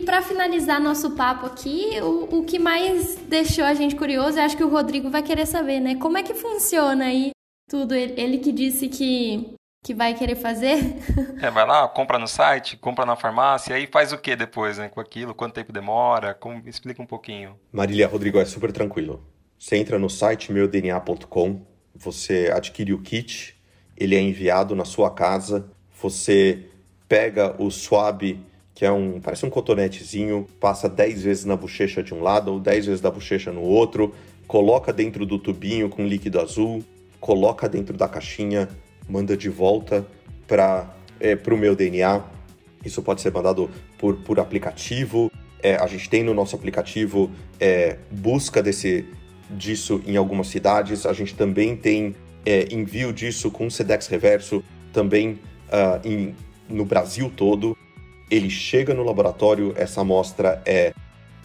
E 0.00 0.02
para 0.02 0.22
finalizar 0.22 0.80
nosso 0.80 1.10
papo 1.10 1.44
aqui, 1.44 2.00
o, 2.00 2.38
o 2.38 2.44
que 2.44 2.58
mais 2.58 3.16
deixou 3.16 3.64
a 3.64 3.74
gente 3.74 3.94
curioso, 3.94 4.38
eu 4.38 4.44
acho 4.44 4.56
que 4.56 4.64
o 4.64 4.68
Rodrigo 4.70 5.10
vai 5.10 5.22
querer 5.22 5.44
saber, 5.44 5.78
né? 5.78 5.94
Como 5.96 6.16
é 6.16 6.22
que 6.22 6.32
funciona 6.32 7.04
aí 7.04 7.32
tudo? 7.68 7.94
Ele, 7.94 8.18
ele 8.18 8.38
que 8.38 8.50
disse 8.50 8.88
que 8.88 9.54
que 9.84 9.92
vai 9.92 10.14
querer 10.14 10.36
fazer. 10.36 10.78
É, 11.42 11.50
vai 11.50 11.66
lá, 11.66 11.88
compra 11.88 12.18
no 12.18 12.28
site, 12.28 12.76
compra 12.76 13.04
na 13.04 13.16
farmácia, 13.16 13.74
aí 13.76 13.86
faz 13.86 14.12
o 14.12 14.18
que 14.18 14.36
depois, 14.36 14.76
né, 14.78 14.88
com 14.88 15.00
aquilo? 15.00 15.34
Quanto 15.34 15.54
tempo 15.54 15.72
demora? 15.72 16.34
Como... 16.34 16.62
Explica 16.66 17.02
um 17.02 17.06
pouquinho. 17.06 17.58
Marília, 17.72 18.06
Rodrigo, 18.06 18.38
é 18.38 18.44
super 18.44 18.72
tranquilo. 18.72 19.22
Você 19.58 19.76
entra 19.76 19.98
no 19.98 20.08
site 20.08 20.52
meudna.com, 20.52 21.62
você 21.94 22.50
adquire 22.54 22.92
o 22.92 23.00
kit, 23.00 23.58
ele 23.96 24.14
é 24.14 24.20
enviado 24.20 24.74
na 24.74 24.84
sua 24.84 25.10
casa, 25.10 25.70
você 26.00 26.66
pega 27.08 27.54
o 27.58 27.70
swab, 27.70 28.38
que 28.80 28.86
é 28.86 28.90
um, 28.90 29.20
parece 29.20 29.44
um 29.44 29.50
cotonetezinho, 29.50 30.46
passa 30.58 30.88
10 30.88 31.22
vezes 31.22 31.44
na 31.44 31.54
bochecha 31.54 32.02
de 32.02 32.14
um 32.14 32.22
lado 32.22 32.50
ou 32.50 32.58
10 32.58 32.86
vezes 32.86 33.00
da 33.02 33.10
bochecha 33.10 33.52
no 33.52 33.60
outro, 33.60 34.14
coloca 34.46 34.90
dentro 34.90 35.26
do 35.26 35.38
tubinho 35.38 35.90
com 35.90 36.06
líquido 36.06 36.40
azul, 36.40 36.82
coloca 37.20 37.68
dentro 37.68 37.94
da 37.94 38.08
caixinha, 38.08 38.70
manda 39.06 39.36
de 39.36 39.50
volta 39.50 40.06
para 40.48 40.96
é, 41.20 41.38
o 41.46 41.56
meu 41.58 41.76
DNA. 41.76 42.24
Isso 42.82 43.02
pode 43.02 43.20
ser 43.20 43.30
mandado 43.30 43.68
por, 43.98 44.16
por 44.16 44.40
aplicativo. 44.40 45.30
É, 45.62 45.74
a 45.76 45.86
gente 45.86 46.08
tem 46.08 46.24
no 46.24 46.32
nosso 46.32 46.56
aplicativo 46.56 47.30
é, 47.60 47.98
busca 48.10 48.62
desse, 48.62 49.04
disso 49.50 50.00
em 50.06 50.16
algumas 50.16 50.46
cidades. 50.46 51.04
A 51.04 51.12
gente 51.12 51.34
também 51.34 51.76
tem 51.76 52.16
é, 52.46 52.66
envio 52.72 53.12
disso 53.12 53.50
com 53.50 53.68
Sedex 53.68 54.06
Reverso 54.06 54.64
também 54.90 55.38
uh, 55.68 56.00
em, 56.02 56.34
no 56.66 56.86
Brasil 56.86 57.30
todo. 57.36 57.76
Ele 58.30 58.48
chega 58.48 58.94
no 58.94 59.02
laboratório, 59.02 59.72
essa 59.76 60.02
amostra 60.02 60.62
é 60.64 60.94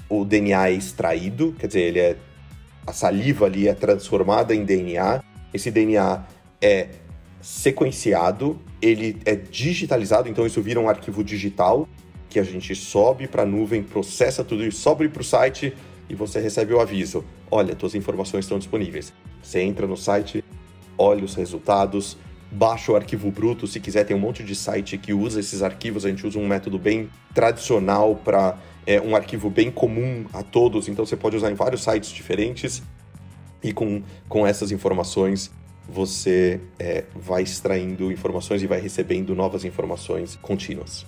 o 0.08 0.24
DNA 0.24 0.70
é 0.70 0.74
extraído, 0.74 1.56
quer 1.58 1.68
dizer, 1.68 1.82
ele 1.82 2.00
é 2.00 2.16
a 2.86 2.94
saliva 2.94 3.46
ali 3.46 3.68
é 3.68 3.74
transformada 3.74 4.54
em 4.54 4.64
DNA. 4.64 5.24
Esse 5.54 5.72
DNA 5.72 6.24
é 6.62 6.90
sequenciado, 7.42 8.60
ele 8.82 9.18
é 9.26 9.36
digitalizado, 9.36 10.30
então 10.30 10.46
isso 10.46 10.62
vira 10.62 10.80
um 10.80 10.88
arquivo 10.88 11.24
digital 11.24 11.88
que 12.30 12.40
a 12.40 12.44
gente 12.44 12.76
sobe 12.76 13.28
para 13.28 13.44
a 13.44 13.46
nuvem, 13.46 13.82
processa 13.82 14.44
tudo 14.44 14.66
isso, 14.66 14.80
sobe 14.82 15.08
para 15.08 15.22
o 15.22 15.26
site 15.26 15.74
e 16.10 16.16
você 16.16 16.40
recebe 16.40 16.74
o 16.74 16.80
aviso: 16.80 17.24
olha, 17.50 17.76
suas 17.80 17.96
informações 17.96 18.46
estão 18.46 18.60
disponíveis. 18.60 19.14
Você 19.42 19.62
entra 19.62 19.88
no 19.88 19.98
site, 19.98 20.44
olha 20.98 21.24
os 21.24 21.36
resultados, 21.36 22.18
baixa 22.52 22.92
o 22.92 22.96
arquivo 22.96 23.30
bruto. 23.32 23.68
Se 23.68 23.80
quiser, 23.80 24.04
tem 24.04 24.16
um 24.16 24.20
monte 24.20 24.44
de 24.44 24.56
site 24.56 24.98
que 24.98 25.14
usa 25.14 25.40
esses 25.40 25.62
arquivos. 25.62 26.06
A 26.06 26.10
gente 26.10 26.26
usa 26.26 26.40
um 26.40 26.48
método 26.48 26.78
bem 26.78 27.10
tradicional 27.34 28.16
para 28.16 28.58
é, 28.86 29.02
um 29.02 29.16
arquivo 29.16 29.50
bem 29.50 29.72
comum 29.72 30.26
a 30.34 30.44
todos, 30.44 30.88
então 30.88 31.06
você 31.06 31.16
pode 31.16 31.36
usar 31.36 31.52
em 31.52 31.56
vários 31.56 31.84
sites 31.84 32.12
diferentes. 32.12 32.82
E 33.64 33.74
com, 33.74 34.04
com 34.30 34.46
essas 34.46 34.72
informações 34.72 35.52
você 35.88 36.60
é, 36.80 37.04
vai 37.16 37.44
extraindo 37.44 38.12
informações 38.12 38.64
e 38.64 38.68
vai 38.68 38.80
recebendo 38.80 39.36
novas 39.36 39.64
informações 39.64 40.36
contínuas. 40.42 41.06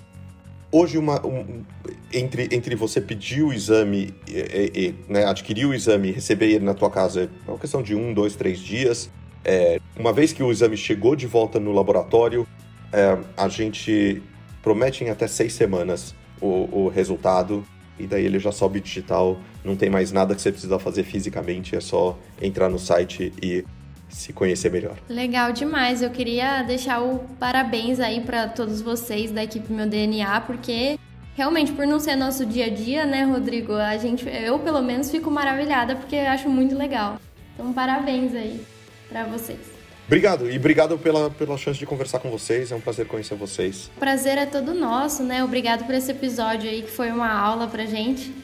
Hoje, 0.70 0.98
uma, 0.98 1.24
um, 1.26 1.64
entre, 2.12 2.48
entre 2.52 2.74
você 2.74 3.00
pedir 3.00 3.42
o 3.42 3.52
exame, 3.52 4.14
e, 4.28 4.70
e, 4.74 4.94
né, 5.10 5.24
adquirir 5.24 5.66
o 5.66 5.72
exame 5.72 6.10
e 6.10 6.12
receber 6.12 6.50
ele 6.50 6.64
na 6.64 6.74
tua 6.74 6.90
casa, 6.90 7.30
é 7.46 7.50
uma 7.50 7.58
questão 7.58 7.82
de 7.82 7.94
um, 7.94 8.12
dois, 8.12 8.36
três 8.36 8.58
dias. 8.58 9.10
É, 9.44 9.80
uma 9.96 10.12
vez 10.12 10.32
que 10.32 10.42
o 10.42 10.50
exame 10.50 10.76
chegou 10.76 11.16
de 11.16 11.26
volta 11.26 11.58
no 11.58 11.72
laboratório, 11.72 12.46
é, 12.92 13.18
a 13.36 13.48
gente 13.48 14.22
promete 14.62 15.04
em 15.04 15.10
até 15.10 15.26
seis 15.26 15.52
semanas 15.52 16.14
o, 16.40 16.68
o 16.84 16.88
resultado 16.88 17.64
e 17.98 18.06
daí 18.06 18.24
ele 18.24 18.38
já 18.38 18.52
sobe 18.52 18.80
digital, 18.80 19.38
não 19.64 19.74
tem 19.74 19.90
mais 19.90 20.12
nada 20.12 20.34
que 20.34 20.40
você 20.40 20.52
precisa 20.52 20.78
fazer 20.78 21.02
fisicamente, 21.02 21.74
é 21.74 21.80
só 21.80 22.16
entrar 22.40 22.68
no 22.68 22.78
site 22.78 23.32
e 23.42 23.64
se 24.08 24.32
conhecer 24.32 24.70
melhor. 24.70 24.96
Legal 25.08 25.52
demais. 25.52 26.00
Eu 26.00 26.10
queria 26.10 26.62
deixar 26.62 27.02
o 27.02 27.18
parabéns 27.40 28.00
aí 28.00 28.20
para 28.20 28.48
todos 28.48 28.80
vocês 28.80 29.30
da 29.30 29.42
equipe 29.42 29.72
Meu 29.72 29.86
DNA, 29.86 30.40
porque 30.42 30.98
realmente, 31.34 31.72
por 31.72 31.86
não 31.86 31.98
ser 31.98 32.16
nosso 32.16 32.46
dia 32.46 32.66
a 32.66 32.70
dia, 32.70 33.04
né, 33.04 33.24
Rodrigo? 33.24 33.74
A 33.74 33.96
gente, 33.98 34.26
eu 34.28 34.58
pelo 34.60 34.80
menos 34.80 35.10
fico 35.10 35.30
maravilhada 35.30 35.96
porque 35.96 36.16
acho 36.16 36.48
muito 36.48 36.76
legal. 36.76 37.20
Então, 37.54 37.72
parabéns 37.72 38.34
aí 38.34 38.64
para 39.08 39.24
vocês. 39.24 39.58
Obrigado, 40.06 40.50
e 40.50 40.56
obrigado 40.56 40.98
pela, 40.98 41.30
pela 41.30 41.58
chance 41.58 41.78
de 41.78 41.84
conversar 41.84 42.18
com 42.18 42.30
vocês. 42.30 42.72
É 42.72 42.74
um 42.74 42.80
prazer 42.80 43.06
conhecer 43.06 43.34
vocês. 43.34 43.90
O 43.94 44.00
prazer 44.00 44.38
é 44.38 44.46
todo 44.46 44.72
nosso, 44.72 45.22
né? 45.22 45.44
Obrigado 45.44 45.84
por 45.84 45.94
esse 45.94 46.10
episódio 46.10 46.68
aí, 46.68 46.80
que 46.82 46.90
foi 46.90 47.10
uma 47.10 47.30
aula 47.30 47.66
pra 47.66 47.84
gente. 47.84 48.34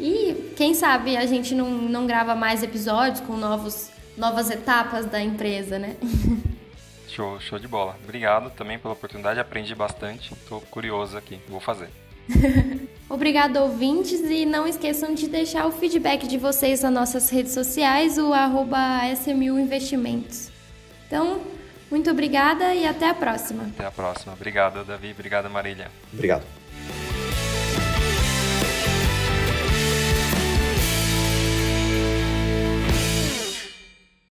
E 0.00 0.52
quem 0.56 0.74
sabe 0.74 1.16
a 1.16 1.24
gente 1.24 1.54
não, 1.54 1.70
não 1.70 2.08
grava 2.08 2.34
mais 2.34 2.62
episódios 2.64 3.20
com 3.20 3.36
novos, 3.36 3.88
novas 4.16 4.50
etapas 4.50 5.06
da 5.06 5.20
empresa, 5.20 5.78
né? 5.78 5.96
Show, 7.06 7.38
show 7.40 7.58
de 7.58 7.68
bola. 7.68 7.96
Obrigado 8.02 8.50
também 8.50 8.78
pela 8.78 8.94
oportunidade, 8.94 9.38
aprendi 9.38 9.74
bastante. 9.74 10.32
Estou 10.32 10.60
curioso 10.62 11.16
aqui, 11.16 11.38
vou 11.46 11.60
fazer. 11.60 11.88
Obrigado, 13.08 13.56
ouvintes, 13.56 14.20
e 14.20 14.46
não 14.46 14.66
esqueçam 14.66 15.14
de 15.14 15.28
deixar 15.28 15.66
o 15.66 15.72
feedback 15.72 16.26
de 16.26 16.38
vocês 16.38 16.80
nas 16.80 16.92
nossas 16.92 17.28
redes 17.28 17.52
sociais, 17.52 18.16
o 18.16 18.32
arroba 18.32 19.00
SMU 19.14 19.58
Investimentos. 19.58 20.50
Então, 21.06 21.42
muito 21.90 22.10
obrigada 22.10 22.74
e 22.74 22.86
até 22.86 23.10
a 23.10 23.14
próxima. 23.14 23.64
Até 23.64 23.84
a 23.84 23.90
próxima. 23.90 24.32
Obrigado, 24.32 24.82
Davi. 24.82 25.10
Obrigado, 25.12 25.50
Marília. 25.50 25.90
Obrigado. 26.10 26.61